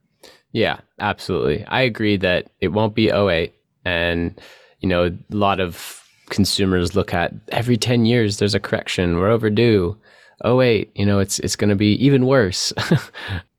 Yeah, 0.53 0.79
absolutely. 1.01 1.65
I 1.65 1.81
agree 1.81 2.17
that 2.19 2.49
it 2.61 2.69
won't 2.69 2.95
be 2.95 3.11
08 3.11 3.53
and 3.85 4.41
you 4.81 4.89
know, 4.89 5.07
a 5.07 5.35
lot 5.35 5.61
of 5.61 6.06
consumers 6.31 6.95
look 6.95 7.15
at 7.15 7.33
every 7.49 7.77
10 7.77 8.05
years 8.05 8.39
there's 8.39 8.55
a 8.55 8.61
correction. 8.61 9.19
We're 9.19 9.31
overdue. 9.31 9.97
Oh 10.45 10.57
wait 10.57 10.91
you 10.95 11.07
know 11.07 11.19
it's 11.19 11.39
it's 11.41 11.57
going 11.57 11.71
to 11.71 11.77
be 11.77 11.93
even 12.05 12.27
worse. 12.27 12.73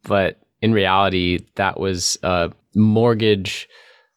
But 0.04 0.40
in 0.62 0.72
reality 0.72 1.40
that 1.56 1.80
was 1.82 2.18
a 2.24 2.50
mortgage 2.76 3.68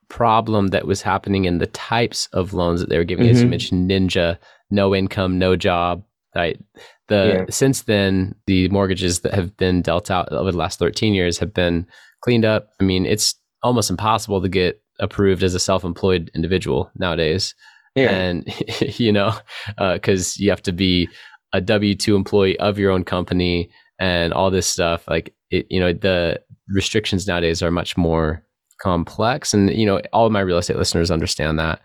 problem 0.09 0.69
that 0.69 0.87
was 0.87 1.03
happening 1.03 1.47
in 1.47 1.59
the 1.59 1.67
types 1.67 2.29
of 2.33 2.55
loans 2.55 2.81
that 2.81 2.89
they 2.89 2.97
were 2.97 3.05
giving. 3.05 3.27
Mm-hmm. 3.27 3.35
as 3.35 3.43
you 3.43 3.49
mentioned 3.49 3.91
ninja 3.91 4.39
no 4.71 4.95
income 4.95 5.39
no 5.39 5.57
job 5.57 6.05
right? 6.37 6.61
The 7.09 7.27
yeah. 7.27 7.45
since 7.51 7.83
then 7.83 8.35
the 8.47 8.69
mortgages 8.69 9.21
that 9.21 9.35
have 9.35 9.57
been 9.57 9.83
dealt 9.83 10.11
out 10.11 10.33
over 10.33 10.53
the 10.53 10.59
last 10.59 10.79
13 10.79 11.13
years 11.13 11.39
have 11.39 11.53
been 11.53 11.87
cleaned 12.21 12.45
up. 12.45 12.71
I 12.81 12.85
mean 12.85 13.07
it's 13.07 13.35
almost 13.63 13.91
impossible 13.91 14.41
to 14.41 14.49
get 14.49 14.81
approved 15.01 15.43
as 15.43 15.55
a 15.55 15.61
self-employed 15.61 16.31
individual 16.35 16.91
nowadays 16.97 17.55
yeah. 18.03 18.11
And, 18.11 18.55
you 18.99 19.13
know, 19.13 19.33
because 19.79 20.37
uh, 20.37 20.39
you 20.39 20.51
have 20.51 20.63
to 20.63 20.73
be 20.73 21.09
a 21.53 21.61
W 21.61 21.95
2 21.95 22.17
employee 22.17 22.59
of 22.59 22.79
your 22.79 22.91
own 22.91 23.05
company 23.05 23.71
and 23.99 24.33
all 24.33 24.51
this 24.51 24.67
stuff. 24.67 25.07
Like, 25.09 25.35
it, 25.51 25.67
you 25.69 25.81
know, 25.81 25.93
the 25.93 26.41
restrictions 26.69 27.27
nowadays 27.27 27.63
are 27.63 27.71
much 27.71 27.97
more 27.97 28.45
complex. 28.81 29.53
And, 29.53 29.71
you 29.71 29.87
know, 29.87 30.01
all 30.13 30.27
of 30.27 30.33
my 30.33 30.41
real 30.41 30.59
estate 30.59 30.77
listeners 30.77 31.11
understand 31.11 31.59
that. 31.59 31.81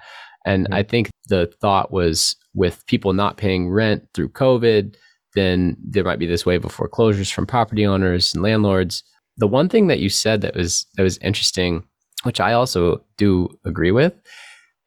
And 0.45 0.65
mm-hmm. 0.65 0.73
I 0.73 0.83
think 0.83 1.09
the 1.27 1.51
thought 1.59 1.91
was 1.91 2.35
with 2.53 2.85
people 2.87 3.13
not 3.13 3.37
paying 3.37 3.69
rent 3.69 4.07
through 4.13 4.29
COVID, 4.29 4.95
then 5.35 5.75
there 5.83 6.03
might 6.03 6.19
be 6.19 6.25
this 6.25 6.45
wave 6.45 6.63
of 6.63 6.71
foreclosures 6.71 7.29
from 7.29 7.45
property 7.45 7.85
owners 7.85 8.33
and 8.33 8.41
landlords. 8.41 9.03
The 9.37 9.47
one 9.47 9.67
thing 9.67 9.87
that 9.87 9.99
you 9.99 10.09
said 10.09 10.41
that 10.41 10.55
was 10.55 10.85
that 10.95 11.03
was 11.03 11.17
interesting, 11.17 11.83
which 12.23 12.39
I 12.39 12.53
also 12.53 13.03
do 13.17 13.49
agree 13.65 13.91
with, 13.91 14.13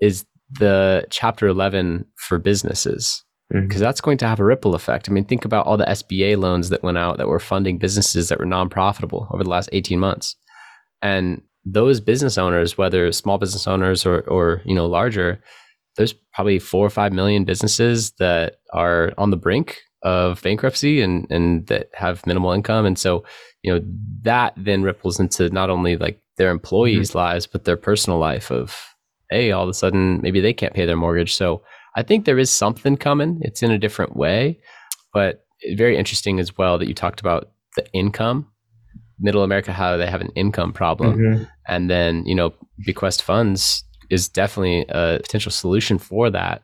is 0.00 0.24
the 0.50 1.06
chapter 1.10 1.46
11 1.46 2.06
for 2.16 2.38
businesses 2.38 3.24
because 3.50 3.66
mm-hmm. 3.68 3.80
that's 3.80 4.00
going 4.02 4.18
to 4.18 4.26
have 4.26 4.40
a 4.40 4.44
ripple 4.44 4.74
effect. 4.74 5.08
I 5.08 5.12
mean, 5.12 5.24
think 5.24 5.44
about 5.44 5.66
all 5.66 5.78
the 5.78 5.86
SBA 5.86 6.36
loans 6.36 6.68
that 6.68 6.82
went 6.82 6.98
out 6.98 7.16
that 7.16 7.28
were 7.28 7.40
funding 7.40 7.78
businesses 7.78 8.28
that 8.28 8.38
were 8.38 8.44
non-profitable 8.44 9.26
over 9.30 9.42
the 9.42 9.48
last 9.48 9.70
18 9.72 9.98
months. 9.98 10.36
And 11.00 11.40
those 11.64 12.00
business 12.00 12.36
owners, 12.36 12.76
whether 12.76 13.10
small 13.10 13.38
business 13.38 13.66
owners 13.66 14.04
or, 14.04 14.20
or 14.28 14.60
you 14.66 14.74
know, 14.74 14.86
larger, 14.86 15.40
there's 15.96 16.14
probably 16.34 16.58
four 16.58 16.84
or 16.84 16.90
five 16.90 17.12
million 17.12 17.44
businesses 17.44 18.12
that 18.18 18.56
are 18.74 19.12
on 19.16 19.30
the 19.30 19.36
brink 19.36 19.80
of 20.02 20.42
bankruptcy 20.42 21.00
and, 21.00 21.26
and 21.30 21.66
that 21.68 21.88
have 21.94 22.26
minimal 22.26 22.52
income. 22.52 22.84
And 22.84 22.98
so, 22.98 23.24
you 23.62 23.72
know, 23.72 23.80
that 24.22 24.52
then 24.56 24.82
ripples 24.82 25.18
into 25.18 25.48
not 25.50 25.70
only 25.70 25.96
like 25.96 26.20
their 26.36 26.50
employees' 26.50 27.10
mm-hmm. 27.10 27.18
lives, 27.18 27.46
but 27.46 27.64
their 27.64 27.76
personal 27.78 28.18
life 28.18 28.50
of 28.50 28.87
hey, 29.30 29.52
all 29.52 29.62
of 29.62 29.68
a 29.68 29.74
sudden 29.74 30.20
maybe 30.22 30.40
they 30.40 30.52
can't 30.52 30.74
pay 30.74 30.86
their 30.86 30.96
mortgage. 30.96 31.34
So 31.34 31.62
I 31.96 32.02
think 32.02 32.24
there 32.24 32.38
is 32.38 32.50
something 32.50 32.96
coming. 32.96 33.38
It's 33.42 33.62
in 33.62 33.70
a 33.70 33.78
different 33.78 34.16
way, 34.16 34.58
but 35.12 35.44
very 35.74 35.96
interesting 35.96 36.38
as 36.38 36.56
well 36.56 36.78
that 36.78 36.88
you 36.88 36.94
talked 36.94 37.20
about 37.20 37.50
the 37.76 37.86
income. 37.92 38.50
Middle 39.20 39.42
America, 39.42 39.72
how 39.72 39.96
they 39.96 40.06
have 40.06 40.20
an 40.20 40.30
income 40.36 40.72
problem, 40.72 41.18
mm-hmm. 41.18 41.42
and 41.66 41.90
then 41.90 42.24
you 42.24 42.36
know 42.36 42.54
BQuest 42.86 43.20
funds 43.20 43.82
is 44.10 44.28
definitely 44.28 44.86
a 44.88 45.18
potential 45.20 45.50
solution 45.50 45.98
for 45.98 46.30
that. 46.30 46.62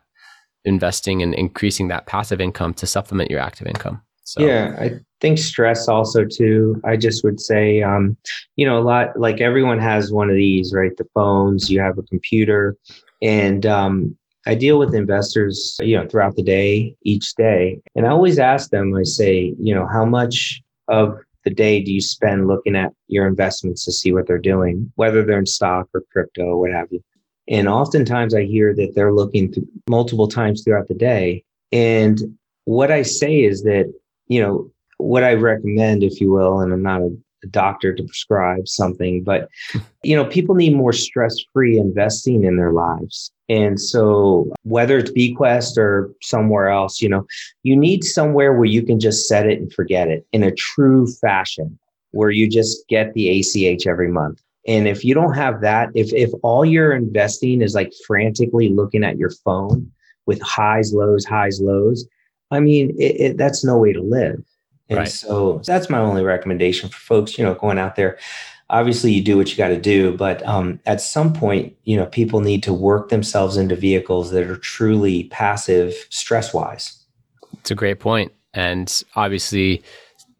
Investing 0.64 1.20
and 1.20 1.34
increasing 1.34 1.88
that 1.88 2.06
passive 2.06 2.40
income 2.40 2.72
to 2.74 2.86
supplement 2.86 3.30
your 3.30 3.40
active 3.40 3.66
income. 3.66 4.02
So. 4.22 4.40
Yeah, 4.40 4.76
I 4.78 5.00
think 5.24 5.38
stress 5.38 5.88
also 5.88 6.22
too. 6.22 6.78
I 6.84 6.98
just 6.98 7.24
would 7.24 7.40
say, 7.40 7.82
um, 7.82 8.14
you 8.56 8.66
know, 8.66 8.78
a 8.78 8.84
lot 8.84 9.18
like 9.18 9.40
everyone 9.40 9.78
has 9.78 10.12
one 10.12 10.28
of 10.28 10.36
these, 10.36 10.74
right? 10.74 10.94
The 10.94 11.08
phones, 11.14 11.70
you 11.70 11.80
have 11.80 11.96
a 11.96 12.02
computer, 12.02 12.76
and 13.22 13.64
um, 13.64 14.14
I 14.46 14.54
deal 14.54 14.78
with 14.78 14.94
investors, 14.94 15.78
you 15.80 15.96
know, 15.96 16.06
throughout 16.06 16.36
the 16.36 16.42
day, 16.42 16.94
each 17.04 17.34
day, 17.36 17.80
and 17.96 18.06
I 18.06 18.10
always 18.10 18.38
ask 18.38 18.68
them. 18.68 18.94
I 18.94 19.04
say, 19.04 19.54
you 19.58 19.74
know, 19.74 19.86
how 19.86 20.04
much 20.04 20.62
of 20.88 21.18
the 21.44 21.54
day 21.54 21.80
do 21.80 21.90
you 21.90 22.02
spend 22.02 22.46
looking 22.46 22.76
at 22.76 22.92
your 23.08 23.26
investments 23.26 23.86
to 23.86 23.92
see 23.92 24.12
what 24.12 24.26
they're 24.26 24.50
doing, 24.52 24.92
whether 24.96 25.24
they're 25.24 25.38
in 25.38 25.46
stock 25.46 25.88
or 25.94 26.02
crypto 26.12 26.42
or 26.42 26.60
what 26.60 26.72
have 26.72 26.88
you? 26.90 27.02
And 27.48 27.66
oftentimes 27.66 28.34
I 28.34 28.44
hear 28.44 28.74
that 28.74 28.92
they're 28.94 29.12
looking 29.12 29.54
multiple 29.88 30.28
times 30.28 30.62
throughout 30.62 30.88
the 30.88 30.94
day. 30.94 31.44
And 31.72 32.20
what 32.66 32.90
I 32.90 33.00
say 33.00 33.42
is 33.42 33.62
that 33.62 33.90
you 34.28 34.40
know, 34.40 34.70
what 35.04 35.24
I 35.24 35.34
recommend, 35.34 36.02
if 36.02 36.20
you 36.20 36.30
will, 36.30 36.60
and 36.60 36.72
I'm 36.72 36.82
not 36.82 37.02
a, 37.02 37.16
a 37.42 37.46
doctor 37.48 37.94
to 37.94 38.02
prescribe 38.02 38.66
something, 38.66 39.22
but, 39.22 39.48
you 40.02 40.16
know, 40.16 40.24
people 40.24 40.54
need 40.54 40.74
more 40.74 40.92
stress 40.92 41.36
free 41.52 41.78
investing 41.78 42.44
in 42.44 42.56
their 42.56 42.72
lives. 42.72 43.30
And 43.48 43.78
so, 43.78 44.50
whether 44.62 44.96
it's 44.98 45.10
BQuest 45.12 45.76
or 45.76 46.10
somewhere 46.22 46.68
else, 46.68 47.02
you 47.02 47.08
know, 47.10 47.26
you 47.62 47.76
need 47.76 48.02
somewhere 48.02 48.54
where 48.54 48.64
you 48.64 48.82
can 48.82 48.98
just 48.98 49.28
set 49.28 49.46
it 49.46 49.60
and 49.60 49.70
forget 49.72 50.08
it 50.08 50.26
in 50.32 50.42
a 50.42 50.54
true 50.54 51.06
fashion, 51.20 51.78
where 52.12 52.30
you 52.30 52.48
just 52.48 52.88
get 52.88 53.12
the 53.12 53.40
ACH 53.40 53.86
every 53.86 54.08
month. 54.08 54.40
And 54.66 54.88
if 54.88 55.04
you 55.04 55.12
don't 55.12 55.34
have 55.34 55.60
that, 55.60 55.90
if 55.94 56.10
if 56.14 56.30
all 56.42 56.64
you're 56.64 56.94
investing 56.94 57.60
is 57.60 57.74
like 57.74 57.92
frantically 58.06 58.70
looking 58.70 59.04
at 59.04 59.18
your 59.18 59.30
phone 59.30 59.92
with 60.24 60.40
highs, 60.40 60.94
lows, 60.94 61.26
highs, 61.26 61.60
lows, 61.60 62.08
I 62.50 62.60
mean, 62.60 62.94
it, 62.98 63.20
it, 63.20 63.36
that's 63.36 63.62
no 63.62 63.76
way 63.76 63.92
to 63.92 64.00
live. 64.00 64.42
And 64.88 65.00
right. 65.00 65.08
so 65.08 65.62
that's 65.64 65.88
my 65.88 65.98
only 65.98 66.22
recommendation 66.22 66.88
for 66.88 66.98
folks, 66.98 67.38
you 67.38 67.44
know, 67.44 67.54
going 67.54 67.78
out 67.78 67.96
there. 67.96 68.18
Obviously, 68.70 69.12
you 69.12 69.22
do 69.22 69.36
what 69.36 69.50
you 69.50 69.56
got 69.56 69.68
to 69.68 69.80
do, 69.80 70.16
but 70.16 70.44
um, 70.46 70.80
at 70.86 71.00
some 71.00 71.32
point, 71.32 71.76
you 71.84 71.96
know, 71.96 72.06
people 72.06 72.40
need 72.40 72.62
to 72.62 72.72
work 72.72 73.10
themselves 73.10 73.56
into 73.56 73.76
vehicles 73.76 74.30
that 74.30 74.48
are 74.50 74.56
truly 74.56 75.24
passive, 75.24 75.94
stress 76.10 76.54
wise. 76.54 76.98
It's 77.60 77.70
a 77.70 77.74
great 77.74 78.00
point, 78.00 78.32
and 78.54 79.02
obviously, 79.16 79.82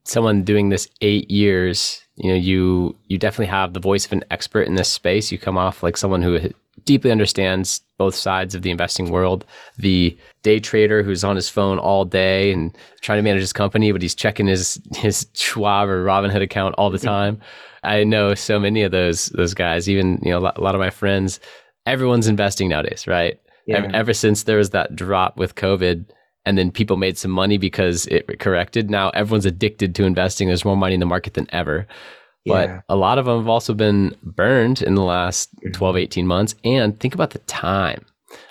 someone 0.05 0.43
doing 0.43 0.71
this 0.71 0.89
eight 1.01 1.31
years, 1.31 2.03
you 2.17 2.31
know, 2.31 2.37
you 2.37 2.97
you 3.09 3.19
definitely 3.19 3.47
have 3.47 3.75
the 3.75 3.81
voice 3.81 4.07
of 4.07 4.13
an 4.13 4.25
expert 4.31 4.63
in 4.63 4.75
this 4.75 4.89
space. 4.89 5.31
You 5.31 5.39
come 5.39 5.59
off 5.59 5.83
like 5.83 5.97
someone 5.97 6.23
who 6.23 6.51
deeply 6.85 7.11
understands 7.11 7.81
both 7.99 8.15
sides 8.15 8.55
of 8.55 8.63
the 8.63 8.71
investing 8.71 9.11
world. 9.11 9.45
The 9.79 10.17
day 10.43 10.59
trader 10.59 11.03
who's 11.03 11.25
on 11.25 11.37
his 11.37 11.49
phone 11.49 11.79
all 11.79 12.05
day 12.05 12.53
and 12.53 12.77
trying 13.01 13.19
to 13.19 13.23
manage 13.23 13.41
his 13.41 13.53
company, 13.53 13.93
but 13.93 14.03
he's 14.03 14.15
checking 14.15 14.47
his 14.47 14.81
his 14.97 15.27
Schwab 15.35 15.89
or 15.89 16.05
Robinhood 16.05 16.43
account 16.43 16.75
all 16.77 16.91
the 16.91 16.99
time. 17.15 17.41
I 17.83 18.05
know 18.05 18.35
so 18.35 18.59
many 18.59 18.83
of 18.83 18.93
those 18.93 19.27
those 19.27 19.55
guys. 19.55 19.89
Even 19.89 20.19
you 20.23 20.31
know 20.31 20.39
a 20.39 20.61
lot 20.61 20.75
of 20.75 20.81
my 20.81 20.91
friends. 20.91 21.41
Everyone's 21.87 22.29
investing 22.29 22.71
nowadays, 22.71 23.07
right? 23.07 23.39
Yeah. 23.67 23.79
Ever, 23.79 23.91
ever 23.95 24.15
since 24.15 24.45
there 24.45 24.59
was 24.59 24.71
that 24.71 24.97
drop 24.97 25.37
with 25.37 25.55
COVID, 25.55 26.07
and 26.47 26.59
then 26.59 26.71
people 26.71 26.97
made 26.97 27.19
some 27.19 27.31
money 27.31 27.59
because 27.59 28.07
it 28.07 28.41
corrected. 28.41 28.91
Now 28.91 29.11
everyone's 29.11 29.47
addicted 29.47 29.95
to 29.95 30.05
investing. 30.05 30.49
There's 30.49 30.65
more 30.65 30.77
money 30.77 30.95
in 30.95 31.01
the 31.01 31.07
market 31.07 31.35
than 31.35 31.47
ever. 31.53 31.87
But 32.47 32.69
yeah. 32.69 32.81
a 32.89 32.97
lot 32.97 33.19
of 33.19 33.25
them 33.25 33.39
have 33.39 33.49
also 33.49 33.73
been 33.73 34.15
burned 34.23 34.83
in 34.83 34.95
the 34.95 35.03
last 35.03 35.55
mm-hmm. 35.57 35.73
12, 35.73 35.97
18 35.97 36.27
months. 36.27 36.55
And 36.65 36.99
think 37.01 37.15
about 37.15 37.31
the 37.31 37.39
time. 37.41 38.05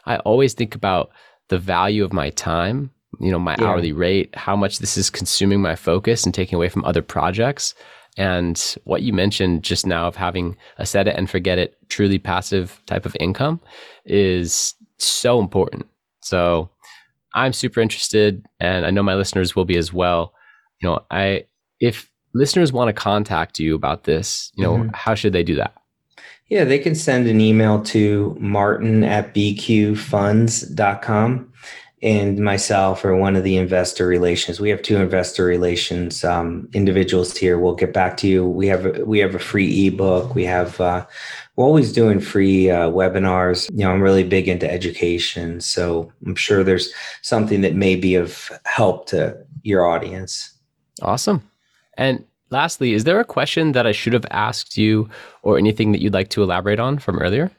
I 0.06 0.18
always 0.18 0.54
think 0.54 0.76
about 0.76 1.12
the 1.50 1.60
value 1.60 2.04
of 2.04 2.14
my 2.14 2.32
time, 2.32 2.92
you 3.20 3.32
know, 3.32 3.40
my 3.40 3.56
yeah. 3.60 3.66
hourly 3.66 3.92
rate, 3.92 4.34
how 4.36 4.56
much 4.56 4.80
this 4.80 4.98
is 4.98 5.10
consuming 5.10 5.62
my 5.62 5.76
focus 5.76 6.26
and 6.26 6.34
taking 6.34 6.56
away 6.56 6.70
from 6.70 6.86
other 6.86 7.02
projects. 7.02 7.76
And 8.18 8.76
what 8.84 9.02
you 9.02 9.14
mentioned 9.14 9.64
just 9.64 9.86
now 9.86 10.08
of 10.08 10.16
having 10.16 10.56
a 10.78 10.86
set 10.86 11.08
it 11.08 11.16
and 11.16 11.30
forget 11.30 11.58
it, 11.58 11.78
truly 11.90 12.20
passive 12.20 12.82
type 12.86 13.06
of 13.06 13.18
income 13.20 13.60
is 14.06 14.76
so 14.98 15.40
important. 15.40 15.88
So 16.22 16.70
I'm 17.34 17.54
super 17.54 17.82
interested, 17.82 18.46
and 18.60 18.86
I 18.86 18.92
know 18.92 19.04
my 19.04 19.16
listeners 19.16 19.56
will 19.56 19.66
be 19.66 19.78
as 19.78 19.92
well. 19.92 20.34
You 20.80 20.90
know, 20.90 21.00
I, 21.10 21.46
if 21.80 22.10
listeners 22.34 22.74
want 22.74 22.90
to 22.90 22.94
contact 22.94 23.60
you 23.60 23.76
about 23.76 24.06
this, 24.06 24.52
you 24.56 24.64
know, 24.64 24.78
mm-hmm. 24.78 24.90
how 24.94 25.14
should 25.16 25.34
they 25.34 25.44
do 25.44 25.56
that? 25.56 25.74
Yeah, 26.50 26.66
they 26.66 26.80
can 26.80 26.96
send 26.96 27.28
an 27.28 27.40
email 27.40 27.82
to 27.84 28.36
martin 28.40 29.04
at 29.04 29.34
bqfunds.com 29.34 31.54
and 32.04 32.40
myself 32.40 33.06
or 33.06 33.16
one 33.16 33.38
of 33.38 33.46
the 33.46 33.56
investor 33.56 34.06
relations. 34.06 34.60
We 34.60 34.70
have 34.70 34.82
two 34.82 34.98
investor 34.98 35.46
relations 35.46 36.26
um, 36.26 36.68
individuals 36.74 37.36
here. 37.36 37.58
We'll 37.58 37.76
get 37.76 37.94
back 37.94 38.18
to 38.18 38.28
you. 38.28 38.46
We 38.46 38.68
have 38.68 38.86
a, 38.86 39.06
we 39.06 39.20
have 39.20 39.34
a 39.34 39.40
free 39.40 39.88
ebook. 39.88 40.36
We 40.36 40.44
have 40.44 40.82
uh, 40.82 41.06
we're 41.56 41.66
always 41.66 41.94
doing 41.94 42.20
free 42.20 42.70
uh, 42.70 42.90
webinars. 42.90 43.72
You 43.72 43.86
know, 43.86 43.92
I'm 43.92 44.02
really 44.02 44.26
big 44.26 44.50
into 44.50 44.70
education, 44.70 45.62
so 45.62 46.12
I'm 46.26 46.36
sure 46.36 46.64
there's 46.64 46.94
something 47.22 47.62
that 47.62 47.76
may 47.76 47.96
be 47.96 48.16
of 48.16 48.52
help 48.66 49.08
to 49.08 49.38
your 49.64 49.86
audience. 49.86 50.52
Awesome. 51.02 51.42
And 51.98 52.24
lastly, 52.50 52.94
is 52.94 53.04
there 53.04 53.20
a 53.20 53.26
question 53.26 53.74
that 53.74 53.88
I 53.88 53.92
should 53.92 54.14
have 54.14 54.26
asked 54.32 54.78
you, 54.78 55.10
or 55.42 55.58
anything 55.58 55.92
that 55.92 56.02
you'd 56.02 56.14
like 56.14 56.30
to 56.30 56.44
elaborate 56.44 56.80
on 56.80 57.00
from 57.00 57.20
earlier? 57.20 57.52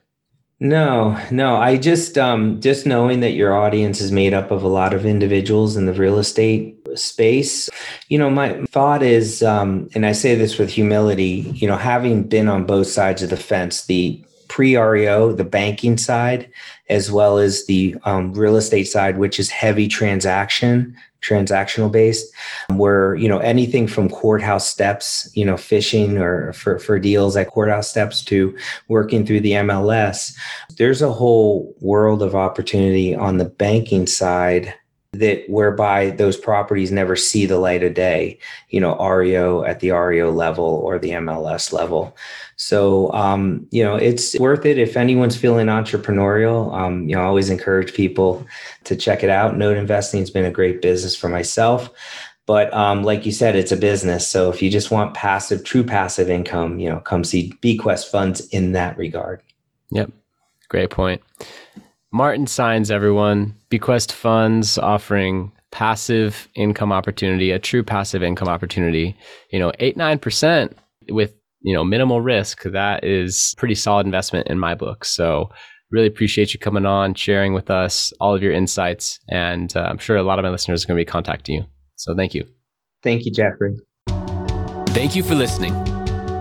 No, 0.60 1.20
no. 1.30 1.56
I 1.56 1.76
just 1.76 2.16
um 2.16 2.60
just 2.60 2.86
knowing 2.86 3.20
that 3.20 3.32
your 3.32 3.54
audience 3.54 4.00
is 4.00 4.12
made 4.12 4.32
up 4.32 4.50
of 4.50 4.62
a 4.62 4.68
lot 4.68 4.94
of 4.94 5.04
individuals 5.04 5.76
in 5.76 5.86
the 5.86 5.92
real 5.92 6.18
estate 6.18 6.78
space. 6.94 7.68
You 8.08 8.18
know, 8.18 8.30
my 8.30 8.62
thought 8.70 9.02
is 9.02 9.42
um 9.42 9.88
and 9.94 10.06
I 10.06 10.12
say 10.12 10.34
this 10.36 10.56
with 10.56 10.70
humility, 10.70 11.52
you 11.54 11.66
know, 11.66 11.76
having 11.76 12.22
been 12.28 12.48
on 12.48 12.66
both 12.66 12.86
sides 12.86 13.22
of 13.22 13.30
the 13.30 13.36
fence, 13.36 13.86
the 13.86 14.24
pre-REO, 14.48 15.32
the 15.32 15.44
banking 15.44 15.98
side, 15.98 16.48
as 16.88 17.10
well 17.10 17.38
as 17.38 17.66
the 17.66 17.96
um, 18.04 18.32
real 18.34 18.56
estate 18.56 18.84
side, 18.84 19.18
which 19.18 19.40
is 19.40 19.50
heavy 19.50 19.88
transaction 19.88 20.96
transactional 21.24 21.90
based 21.90 22.32
um, 22.68 22.78
where 22.78 23.14
you 23.14 23.28
know 23.28 23.38
anything 23.38 23.86
from 23.86 24.08
courthouse 24.08 24.68
steps 24.68 25.30
you 25.34 25.44
know 25.44 25.56
fishing 25.56 26.18
or 26.18 26.52
for, 26.52 26.78
for 26.78 26.98
deals 26.98 27.36
at 27.36 27.48
courthouse 27.48 27.88
steps 27.88 28.22
to 28.22 28.56
working 28.88 29.24
through 29.24 29.40
the 29.40 29.52
mls 29.52 30.36
there's 30.76 31.02
a 31.02 31.12
whole 31.12 31.74
world 31.80 32.22
of 32.22 32.34
opportunity 32.34 33.14
on 33.14 33.38
the 33.38 33.44
banking 33.44 34.06
side 34.06 34.74
that 35.14 35.44
whereby 35.48 36.10
those 36.10 36.36
properties 36.36 36.92
never 36.92 37.16
see 37.16 37.46
the 37.46 37.58
light 37.58 37.82
of 37.82 37.94
day, 37.94 38.38
you 38.70 38.80
know, 38.80 38.96
REO 38.98 39.64
at 39.64 39.80
the 39.80 39.90
REO 39.90 40.30
level 40.30 40.64
or 40.64 40.98
the 40.98 41.10
MLS 41.10 41.72
level. 41.72 42.16
So, 42.56 43.12
um, 43.12 43.66
you 43.70 43.82
know, 43.82 43.96
it's 43.96 44.38
worth 44.38 44.64
it 44.64 44.78
if 44.78 44.96
anyone's 44.96 45.36
feeling 45.36 45.66
entrepreneurial. 45.66 46.72
Um, 46.74 47.08
you 47.08 47.16
know, 47.16 47.22
I 47.22 47.26
always 47.26 47.50
encourage 47.50 47.94
people 47.94 48.46
to 48.84 48.96
check 48.96 49.22
it 49.22 49.30
out. 49.30 49.56
Note 49.56 49.76
investing 49.76 50.20
has 50.20 50.30
been 50.30 50.44
a 50.44 50.50
great 50.50 50.82
business 50.82 51.16
for 51.16 51.28
myself. 51.28 51.90
But 52.46 52.72
um, 52.74 53.04
like 53.04 53.24
you 53.24 53.32
said, 53.32 53.56
it's 53.56 53.72
a 53.72 53.76
business. 53.76 54.28
So 54.28 54.50
if 54.50 54.60
you 54.60 54.70
just 54.70 54.90
want 54.90 55.14
passive, 55.14 55.64
true 55.64 55.82
passive 55.82 56.28
income, 56.28 56.78
you 56.78 56.90
know, 56.90 57.00
come 57.00 57.24
see 57.24 57.54
BQuest 57.62 58.10
Funds 58.10 58.46
in 58.48 58.72
that 58.72 58.98
regard. 58.98 59.42
Yep. 59.90 60.10
Great 60.68 60.90
point. 60.90 61.22
Martin 62.10 62.46
Saenz 62.46 62.90
everyone. 62.90 63.56
BQuest 63.78 64.12
Funds 64.12 64.78
offering 64.78 65.50
passive 65.70 66.48
income 66.54 66.92
opportunity, 66.92 67.50
a 67.50 67.58
true 67.58 67.82
passive 67.82 68.22
income 68.22 68.48
opportunity. 68.48 69.16
You 69.50 69.58
know, 69.58 69.72
eight, 69.80 69.96
9% 69.96 70.72
with, 71.10 71.34
you 71.62 71.74
know, 71.74 71.82
minimal 71.84 72.20
risk. 72.20 72.62
That 72.62 73.02
is 73.02 73.54
pretty 73.58 73.74
solid 73.74 74.06
investment 74.06 74.46
in 74.46 74.58
my 74.58 74.74
book. 74.74 75.04
So 75.04 75.50
really 75.90 76.06
appreciate 76.06 76.54
you 76.54 76.60
coming 76.60 76.86
on, 76.86 77.14
sharing 77.14 77.54
with 77.54 77.70
us 77.70 78.12
all 78.20 78.34
of 78.34 78.42
your 78.42 78.52
insights. 78.52 79.18
And 79.28 79.76
uh, 79.76 79.80
I'm 79.80 79.98
sure 79.98 80.16
a 80.16 80.22
lot 80.22 80.38
of 80.38 80.44
my 80.44 80.50
listeners 80.50 80.84
are 80.84 80.86
going 80.86 80.98
to 80.98 81.00
be 81.00 81.10
contacting 81.10 81.56
you. 81.56 81.64
So 81.96 82.14
thank 82.14 82.34
you. 82.34 82.46
Thank 83.02 83.24
you, 83.24 83.32
Jeffrey. 83.32 83.76
Thank 84.94 85.16
you 85.16 85.24
for 85.24 85.34
listening. 85.34 85.74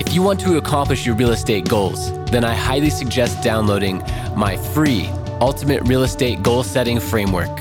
If 0.05 0.13
you 0.13 0.21
want 0.21 0.39
to 0.41 0.57
accomplish 0.57 1.05
your 1.05 1.15
real 1.15 1.31
estate 1.31 1.67
goals, 1.67 2.11
then 2.29 2.43
I 2.43 2.53
highly 2.53 2.91
suggest 2.91 3.43
downloading 3.43 4.03
my 4.35 4.57
free 4.57 5.09
Ultimate 5.43 5.81
Real 5.81 6.03
Estate 6.03 6.41
Goal 6.41 6.63
Setting 6.63 7.01
Framework. 7.01 7.53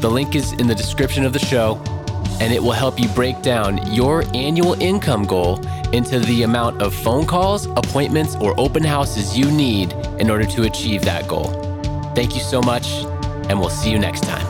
The 0.00 0.08
link 0.08 0.34
is 0.34 0.52
in 0.52 0.66
the 0.66 0.74
description 0.74 1.26
of 1.26 1.34
the 1.34 1.38
show, 1.38 1.78
and 2.40 2.50
it 2.50 2.62
will 2.62 2.72
help 2.72 2.98
you 2.98 3.08
break 3.08 3.42
down 3.42 3.92
your 3.92 4.24
annual 4.34 4.72
income 4.80 5.24
goal 5.24 5.60
into 5.92 6.18
the 6.18 6.44
amount 6.44 6.80
of 6.80 6.94
phone 6.94 7.26
calls, 7.26 7.66
appointments, 7.66 8.36
or 8.36 8.58
open 8.58 8.82
houses 8.82 9.36
you 9.36 9.50
need 9.50 9.92
in 10.18 10.30
order 10.30 10.46
to 10.46 10.62
achieve 10.62 11.02
that 11.02 11.28
goal. 11.28 11.44
Thank 12.14 12.34
you 12.34 12.40
so 12.40 12.62
much, 12.62 12.90
and 13.50 13.60
we'll 13.60 13.68
see 13.68 13.90
you 13.90 13.98
next 13.98 14.22
time. 14.22 14.49